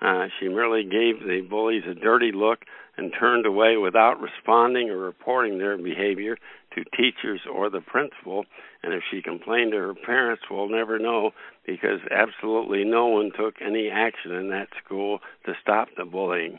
Uh, 0.00 0.26
she 0.38 0.48
merely 0.48 0.84
gave 0.84 1.20
the 1.26 1.44
bullies 1.48 1.82
a 1.88 1.94
dirty 1.94 2.30
look 2.32 2.60
and 2.98 3.12
turned 3.18 3.46
away 3.46 3.76
without 3.76 4.20
responding 4.20 4.90
or 4.90 4.98
reporting 4.98 5.58
their 5.58 5.78
behavior 5.78 6.36
to 6.74 6.84
teachers 6.96 7.40
or 7.50 7.70
the 7.70 7.80
principal. 7.80 8.44
And 8.82 8.92
if 8.92 9.02
she 9.10 9.22
complained 9.22 9.72
to 9.72 9.78
her 9.78 9.94
parents, 9.94 10.42
we'll 10.50 10.68
never 10.68 10.98
know 10.98 11.30
because 11.64 12.00
absolutely 12.10 12.84
no 12.84 13.06
one 13.06 13.30
took 13.38 13.54
any 13.64 13.88
action 13.88 14.32
in 14.32 14.50
that 14.50 14.68
school 14.84 15.20
to 15.46 15.54
stop 15.62 15.88
the 15.96 16.04
bullying. 16.04 16.58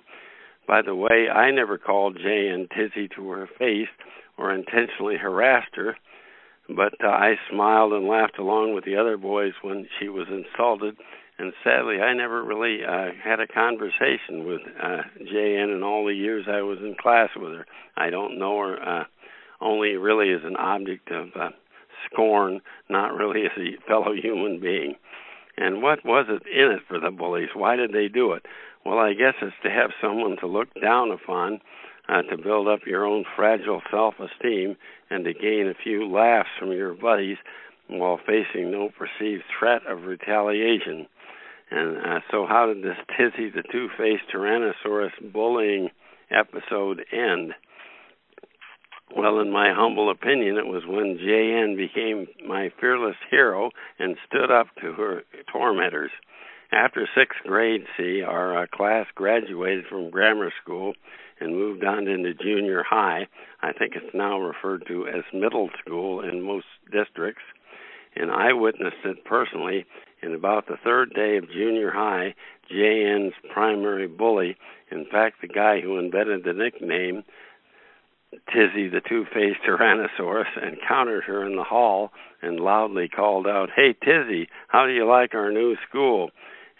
By 0.65 0.81
the 0.81 0.95
way, 0.95 1.27
I 1.29 1.51
never 1.51 1.77
called 1.77 2.17
JN 2.17 2.69
Tizzy 2.69 3.09
to 3.15 3.29
her 3.31 3.49
face 3.57 3.89
or 4.37 4.53
intentionally 4.53 5.17
harassed 5.17 5.75
her, 5.75 5.97
but 6.69 6.93
uh, 7.03 7.07
I 7.07 7.35
smiled 7.51 7.91
and 7.93 8.07
laughed 8.07 8.37
along 8.39 8.75
with 8.75 8.85
the 8.85 8.95
other 8.95 9.17
boys 9.17 9.53
when 9.61 9.87
she 9.99 10.07
was 10.07 10.27
insulted. 10.29 10.95
And 11.39 11.53
sadly, 11.63 12.01
I 12.01 12.13
never 12.13 12.43
really 12.43 12.83
uh, 12.83 13.11
had 13.23 13.39
a 13.39 13.47
conversation 13.47 14.45
with 14.45 14.59
uh, 14.83 15.03
JN 15.21 15.73
in 15.73 15.83
all 15.83 16.05
the 16.05 16.13
years 16.13 16.47
I 16.49 16.61
was 16.63 16.79
in 16.79 16.95
class 16.99 17.29
with 17.33 17.53
her. 17.53 17.65
I 17.95 18.09
don't 18.09 18.37
know 18.37 18.59
her 18.59 18.83
uh, 18.83 19.03
only 19.61 19.95
really 19.95 20.33
as 20.33 20.41
an 20.43 20.57
object 20.57 21.09
of 21.11 21.29
uh, 21.39 21.51
scorn, 22.05 22.59
not 22.89 23.15
really 23.15 23.45
as 23.45 23.57
a 23.57 23.87
fellow 23.87 24.11
human 24.13 24.59
being. 24.59 24.95
And 25.55 25.81
what 25.81 26.03
was 26.03 26.25
it 26.27 26.43
in 26.45 26.73
it 26.73 26.81
for 26.89 26.99
the 26.99 27.09
bullies? 27.09 27.49
Why 27.53 27.77
did 27.77 27.93
they 27.93 28.09
do 28.09 28.33
it? 28.33 28.45
Well, 28.85 28.99
I 28.99 29.13
guess 29.13 29.35
it's 29.41 29.55
to 29.63 29.69
have 29.69 29.91
someone 30.01 30.35
to 30.41 30.47
look 30.47 30.67
down 30.81 31.09
upon, 31.09 31.61
uh, 32.09 32.23
to 32.23 32.37
build 32.37 32.67
up 32.67 32.85
your 32.85 33.05
own 33.05 33.23
fragile 33.37 33.81
self 33.89 34.15
esteem, 34.19 34.75
and 35.09 35.23
to 35.23 35.33
gain 35.33 35.69
a 35.69 35.83
few 35.83 36.05
laughs 36.05 36.49
from 36.59 36.73
your 36.73 36.93
buddies 36.93 37.37
while 37.87 38.19
facing 38.25 38.71
no 38.71 38.89
perceived 38.89 39.43
threat 39.57 39.85
of 39.87 40.03
retaliation. 40.03 41.07
And 41.71 41.97
uh, 41.97 42.19
so, 42.31 42.45
how 42.47 42.65
did 42.67 42.83
this 42.83 42.97
Tizzy 43.15 43.49
the 43.49 43.63
Two 43.71 43.89
Faced 43.97 44.23
Tyrannosaurus 44.33 45.11
bullying 45.31 45.89
episode 46.31 47.05
end? 47.11 47.53
Well, 49.15 49.39
in 49.39 49.51
my 49.51 49.73
humble 49.73 50.11
opinion, 50.11 50.57
it 50.57 50.67
was 50.67 50.83
when 50.85 51.17
JN 51.17 51.75
became 51.75 52.27
my 52.47 52.71
fearless 52.79 53.15
hero 53.29 53.71
and 53.97 54.17
stood 54.27 54.51
up 54.51 54.67
to 54.81 54.93
her 54.93 55.23
tormentors. 55.51 56.11
After 56.71 57.07
sixth 57.15 57.39
grade, 57.43 57.85
see, 57.97 58.21
our 58.21 58.63
uh, 58.63 58.67
class 58.67 59.07
graduated 59.15 59.85
from 59.87 60.11
grammar 60.11 60.53
school 60.61 60.93
and 61.39 61.55
moved 61.55 61.83
on 61.83 62.07
into 62.07 62.35
junior 62.35 62.83
high. 62.87 63.27
I 63.61 63.73
think 63.73 63.95
it's 63.95 64.13
now 64.13 64.39
referred 64.39 64.85
to 64.87 65.07
as 65.07 65.23
middle 65.33 65.69
school 65.83 66.21
in 66.21 66.43
most 66.43 66.67
districts. 66.91 67.41
And 68.19 68.31
I 68.31 68.53
witnessed 68.53 69.05
it 69.05 69.23
personally. 69.25 69.85
In 70.21 70.35
about 70.35 70.67
the 70.67 70.75
third 70.83 71.13
day 71.13 71.37
of 71.37 71.49
junior 71.49 71.91
high, 71.91 72.35
JN's 72.69 73.33
primary 73.53 74.07
bully, 74.07 74.57
in 74.91 75.05
fact, 75.09 75.37
the 75.41 75.47
guy 75.47 75.79
who 75.79 75.97
invented 75.97 76.43
the 76.43 76.51
nickname, 76.51 77.23
Tizzy, 78.53 78.89
the 78.89 79.01
two 79.07 79.25
faced 79.33 79.61
Tyrannosaurus, 79.65 80.57
encountered 80.61 81.23
her 81.23 81.45
in 81.45 81.55
the 81.55 81.63
hall 81.63 82.11
and 82.41 82.59
loudly 82.59 83.07
called 83.07 83.47
out, 83.47 83.69
Hey, 83.75 83.93
Tizzy, 83.93 84.49
how 84.67 84.85
do 84.85 84.91
you 84.91 85.07
like 85.07 85.33
our 85.33 85.51
new 85.51 85.75
school? 85.87 86.31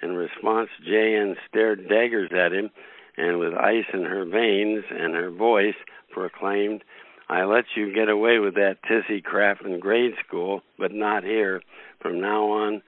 In 0.03 0.15
response, 0.15 0.69
J.N. 0.85 1.35
stared 1.47 1.87
daggers 1.87 2.31
at 2.33 2.53
him 2.53 2.69
and, 3.17 3.39
with 3.39 3.53
ice 3.53 3.87
in 3.93 4.03
her 4.03 4.25
veins 4.25 4.83
and 4.91 5.15
her 5.15 5.31
voice, 5.31 5.75
proclaimed, 6.11 6.83
I 7.29 7.43
let 7.43 7.65
you 7.75 7.93
get 7.93 8.09
away 8.09 8.39
with 8.39 8.55
that 8.55 8.77
tizzy 8.87 9.21
crap 9.21 9.61
in 9.63 9.79
grade 9.79 10.13
school, 10.25 10.61
but 10.79 10.91
not 10.91 11.23
here. 11.23 11.61
From 12.01 12.19
now 12.19 12.49
on, 12.49 12.81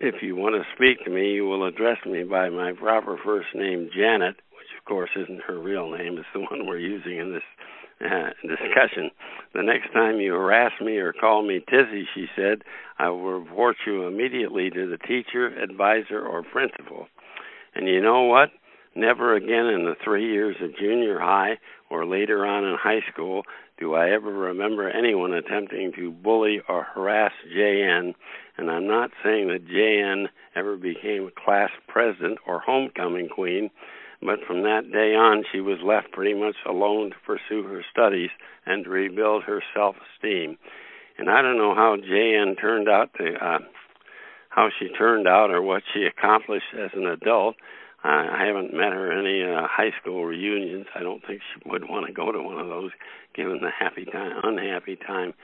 if 0.00 0.16
you 0.20 0.34
want 0.34 0.56
to 0.56 0.64
speak 0.74 1.04
to 1.04 1.10
me, 1.10 1.32
you 1.32 1.46
will 1.46 1.66
address 1.66 1.98
me 2.04 2.24
by 2.24 2.48
my 2.48 2.72
proper 2.72 3.16
first 3.24 3.48
name, 3.54 3.88
Janet, 3.94 4.36
which 4.50 4.66
of 4.76 4.84
course 4.84 5.10
isn't 5.16 5.42
her 5.46 5.58
real 5.58 5.90
name. 5.90 6.18
It's 6.18 6.26
the 6.34 6.40
one 6.40 6.66
we're 6.66 6.78
using 6.78 7.18
in 7.18 7.32
this 7.32 7.42
uh, 8.00 8.30
discussion. 8.42 9.10
The 9.54 9.62
next 9.62 9.92
time 9.92 10.16
you 10.16 10.32
harass 10.32 10.72
me 10.80 10.96
or 10.96 11.12
call 11.12 11.46
me 11.46 11.60
Tizzy, 11.70 12.04
she 12.14 12.26
said, 12.36 12.62
I 12.98 13.10
will 13.10 13.40
report 13.40 13.76
you 13.86 14.06
immediately 14.06 14.70
to 14.70 14.90
the 14.90 14.98
teacher, 14.98 15.46
advisor, 15.48 16.20
or 16.20 16.42
principal. 16.42 17.06
And 17.74 17.86
you 17.86 18.00
know 18.00 18.24
what? 18.24 18.50
Never 18.96 19.36
again 19.36 19.66
in 19.66 19.84
the 19.84 19.94
three 20.02 20.32
years 20.32 20.56
of 20.60 20.76
junior 20.76 21.20
high 21.20 21.58
or 21.90 22.04
later 22.06 22.44
on 22.44 22.64
in 22.64 22.76
high 22.80 23.02
school 23.12 23.42
do 23.78 23.94
I 23.94 24.10
ever 24.10 24.32
remember 24.32 24.88
anyone 24.88 25.32
attempting 25.32 25.92
to 25.96 26.10
bully 26.10 26.60
or 26.68 26.82
harass 26.82 27.32
JN, 27.56 28.14
and 28.56 28.70
I'm 28.70 28.86
not 28.86 29.10
saying 29.22 29.48
that 29.48 29.68
JN 29.68 30.26
ever 30.56 30.76
became 30.76 31.28
a 31.28 31.44
class 31.44 31.70
president 31.86 32.38
or 32.46 32.58
homecoming 32.60 33.28
queen, 33.28 33.70
but 34.20 34.40
from 34.46 34.62
that 34.62 34.90
day 34.92 35.14
on 35.14 35.44
she 35.52 35.60
was 35.60 35.78
left 35.84 36.10
pretty 36.10 36.34
much 36.34 36.56
alone 36.68 37.10
to 37.10 37.16
pursue 37.24 37.62
her 37.68 37.84
studies 37.90 38.30
and 38.66 38.84
to 38.84 38.90
rebuild 38.90 39.44
her 39.44 39.62
self 39.74 39.94
esteem. 40.14 40.58
And 41.16 41.30
I 41.30 41.42
don't 41.42 41.58
know 41.58 41.74
how 41.74 41.96
JN 41.96 42.60
turned 42.60 42.88
out 42.88 43.10
to 43.18 43.34
uh 43.34 43.58
how 44.48 44.70
she 44.78 44.88
turned 44.88 45.28
out 45.28 45.50
or 45.50 45.62
what 45.62 45.84
she 45.94 46.04
accomplished 46.04 46.74
as 46.76 46.90
an 46.94 47.06
adult, 47.06 47.54
I 48.04 48.44
haven't 48.46 48.72
met 48.72 48.92
her 48.92 49.10
at 49.10 49.18
any 49.18 49.42
uh, 49.42 49.66
high 49.66 49.92
school 50.00 50.24
reunions. 50.24 50.86
I 50.94 51.02
don't 51.02 51.24
think 51.26 51.40
she 51.42 51.68
would 51.68 51.88
want 51.88 52.06
to 52.06 52.12
go 52.12 52.30
to 52.30 52.40
one 52.40 52.58
of 52.58 52.68
those, 52.68 52.92
given 53.34 53.60
the 53.60 53.70
happy 53.70 54.04
time, 54.04 54.40
unhappy 54.44 54.96
time 54.96 55.34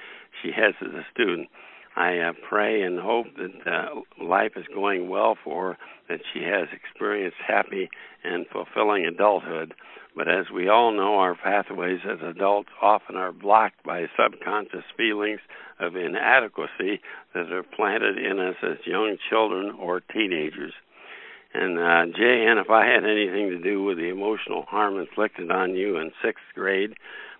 she 0.40 0.52
has 0.52 0.74
as 0.80 0.94
a 0.94 1.04
student. 1.12 1.48
I 1.96 2.18
uh, 2.18 2.32
pray 2.48 2.82
and 2.82 2.98
hope 2.98 3.26
that 3.36 3.66
uh, 3.70 4.24
life 4.24 4.52
is 4.56 4.66
going 4.72 5.08
well 5.08 5.36
for 5.42 5.72
her, 5.72 5.78
that 6.08 6.20
she 6.32 6.42
has 6.42 6.68
experienced 6.72 7.36
happy 7.44 7.88
and 8.22 8.46
fulfilling 8.48 9.04
adulthood. 9.04 9.74
But 10.16 10.28
as 10.28 10.46
we 10.52 10.68
all 10.68 10.92
know, 10.92 11.16
our 11.16 11.34
pathways 11.34 12.00
as 12.08 12.18
adults 12.22 12.70
often 12.80 13.16
are 13.16 13.32
blocked 13.32 13.82
by 13.84 14.06
subconscious 14.16 14.84
feelings 14.96 15.40
of 15.80 15.96
inadequacy 15.96 17.00
that 17.34 17.52
are 17.52 17.64
planted 17.64 18.18
in 18.18 18.38
us 18.38 18.56
as 18.62 18.86
young 18.86 19.16
children 19.28 19.74
or 19.78 20.00
teenagers. 20.00 20.72
And 21.54 21.78
uh, 21.78 22.16
J.N., 22.16 22.58
if 22.58 22.68
I 22.68 22.84
had 22.84 23.04
anything 23.04 23.50
to 23.50 23.58
do 23.58 23.82
with 23.84 23.96
the 23.96 24.08
emotional 24.08 24.64
harm 24.68 24.98
inflicted 24.98 25.50
on 25.52 25.76
you 25.76 25.98
in 25.98 26.10
sixth 26.22 26.44
grade, 26.54 26.94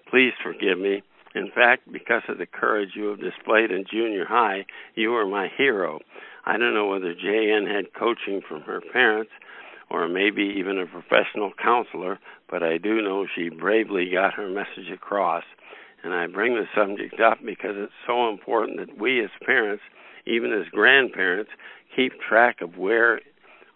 please 0.08 0.32
forgive 0.42 0.78
me. 0.78 1.02
In 1.34 1.50
fact, 1.52 1.90
because 1.90 2.22
of 2.28 2.38
the 2.38 2.46
courage 2.46 2.90
you 2.94 3.06
have 3.08 3.18
displayed 3.18 3.72
in 3.72 3.84
junior 3.90 4.24
high, 4.24 4.66
you 4.94 5.14
are 5.14 5.26
my 5.26 5.48
hero. 5.56 5.98
I 6.46 6.56
don't 6.58 6.74
know 6.74 6.86
whether 6.86 7.12
J.N. 7.12 7.66
had 7.66 7.92
coaching 7.92 8.40
from 8.48 8.62
her 8.62 8.80
parents 8.92 9.32
or 9.90 10.08
maybe 10.08 10.54
even 10.58 10.78
a 10.78 10.86
professional 10.86 11.52
counselor, 11.60 12.20
but 12.48 12.62
I 12.62 12.78
do 12.78 13.02
know 13.02 13.26
she 13.34 13.48
bravely 13.48 14.10
got 14.12 14.34
her 14.34 14.48
message 14.48 14.90
across. 14.92 15.44
And 16.04 16.14
I 16.14 16.26
bring 16.26 16.54
the 16.54 16.66
subject 16.76 17.20
up 17.20 17.38
because 17.44 17.74
it's 17.76 17.92
so 18.06 18.28
important 18.28 18.78
that 18.78 18.98
we 18.98 19.24
as 19.24 19.30
parents, 19.44 19.82
even 20.26 20.52
as 20.52 20.68
grandparents, 20.70 21.50
keep 21.96 22.12
track 22.20 22.60
of 22.60 22.76
where 22.76 23.20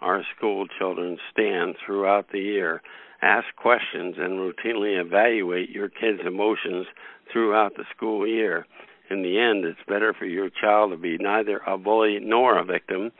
our 0.01 0.22
school 0.36 0.66
children 0.78 1.18
stand 1.32 1.76
throughout 1.84 2.30
the 2.32 2.40
year. 2.40 2.82
Ask 3.20 3.46
questions 3.57 4.14
and 4.18 4.38
routinely 4.38 5.01
evaluate 5.01 5.70
your 5.70 5.88
kids' 5.88 6.20
emotions 6.24 6.86
throughout 7.32 7.76
the 7.76 7.84
school 7.94 8.26
year. 8.26 8.66
In 9.11 9.22
the 9.22 9.38
end, 9.38 9.64
it's 9.64 9.78
better 9.88 10.12
for 10.12 10.26
your 10.26 10.51
child 10.51 10.92
to 10.92 10.96
be 10.96 11.18
neither 11.18 11.61
a 11.66 11.78
bully 11.78 12.18
nor 12.20 12.59
a 12.59 12.64
victim, 12.64 13.11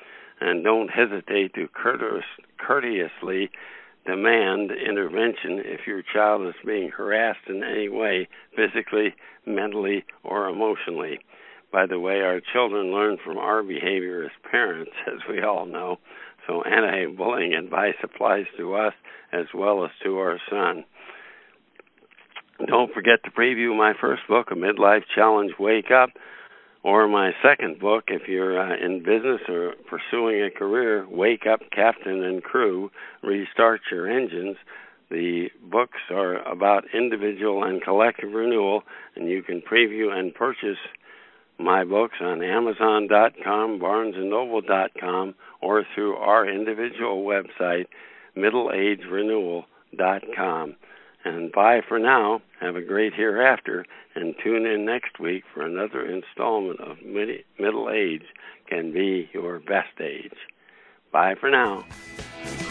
and 0.41 0.63
don't 0.63 0.89
hesitate 0.89 1.55
to 1.55 1.67
courteous, 1.69 2.25
courteously 2.65 3.51
demand 4.07 4.71
intervention 4.71 5.61
if 5.65 5.87
your 5.87 6.03
child 6.03 6.47
is 6.47 6.55
being 6.65 6.91
harassed 6.91 7.49
in 7.49 7.63
any 7.63 7.89
way, 7.89 8.29
physically, 8.55 9.15
mentally, 9.47 10.05
or 10.23 10.49
emotionally. 10.49 11.21
By 11.71 11.87
the 11.87 12.01
way, 12.01 12.21
our 12.23 12.41
children 12.53 12.93
learn 12.93 13.19
from 13.23 13.37
our 13.37 13.63
behavior 13.63 14.25
as 14.25 14.51
parents, 14.51 14.93
as 15.07 15.21
we 15.29 15.43
all 15.43 15.67
know. 15.67 15.99
So 16.49 16.63
anti 16.63 17.07
bullying 17.15 17.53
advice 17.53 17.97
applies 18.03 18.47
to 18.57 18.75
us 18.75 18.95
as 19.33 19.47
well 19.55 19.85
as 19.85 19.91
to 20.03 20.19
our 20.19 20.39
son. 20.51 20.85
Don't 22.67 22.93
forget 22.93 23.23
to 23.25 23.31
preview 23.31 23.77
my 23.77 23.93
first 24.01 24.23
book, 24.29 24.49
A 24.51 24.55
Midlife 24.55 25.05
Challenge 25.15 25.53
Wake 25.61 25.91
Up, 25.93 26.11
or 26.83 27.07
my 27.07 27.33
second 27.43 27.79
book, 27.79 28.05
if 28.09 28.23
you're 28.27 28.59
uh, 28.59 28.77
in 28.85 29.01
business 29.01 29.41
or 29.49 29.75
pursuing 29.89 30.43
a 30.43 30.51
career, 30.51 31.07
Wake 31.09 31.47
Up 31.47 31.61
Captain 31.71 32.25
and 32.25 32.43
Crew, 32.43 32.91
Restart 33.23 33.83
Your 33.93 34.09
Engines. 34.09 34.57
The 35.11 35.49
books 35.71 35.99
are 36.11 36.37
about 36.51 36.85
individual 36.93 37.63
and 37.63 37.83
collective 37.83 38.33
renewal, 38.33 38.83
and 39.17 39.29
you 39.29 39.43
can 39.43 39.63
preview 39.63 40.13
and 40.13 40.35
purchase 40.35 40.79
my 41.59 41.85
books 41.85 42.17
on 42.21 42.43
Amazon.com, 42.43 43.81
BarnesandNoble.com, 43.81 45.35
or 45.61 45.85
through 45.95 46.17
our 46.17 46.49
individual 46.49 47.25
website, 47.25 47.87
MiddleAgeRenewal.com. 48.37 50.77
And 51.25 51.51
bye 51.53 51.81
for 51.87 51.99
now. 51.99 52.41
Have 52.61 52.77
a 52.77 52.83
great 52.83 53.15
hereafter, 53.15 53.85
and 54.15 54.37
tune 54.43 54.67
in 54.67 54.85
next 54.85 55.19
week 55.19 55.43
for 55.53 55.63
another 55.63 56.07
installment 56.07 56.81
of 56.81 57.03
Middle 57.03 57.91
Age 57.91 58.27
Can 58.69 58.93
Be 58.93 59.29
Your 59.33 59.59
Best 59.59 60.01
Age. 60.01 60.37
Bye 61.13 61.35
for 61.41 61.51
now. 61.51 61.85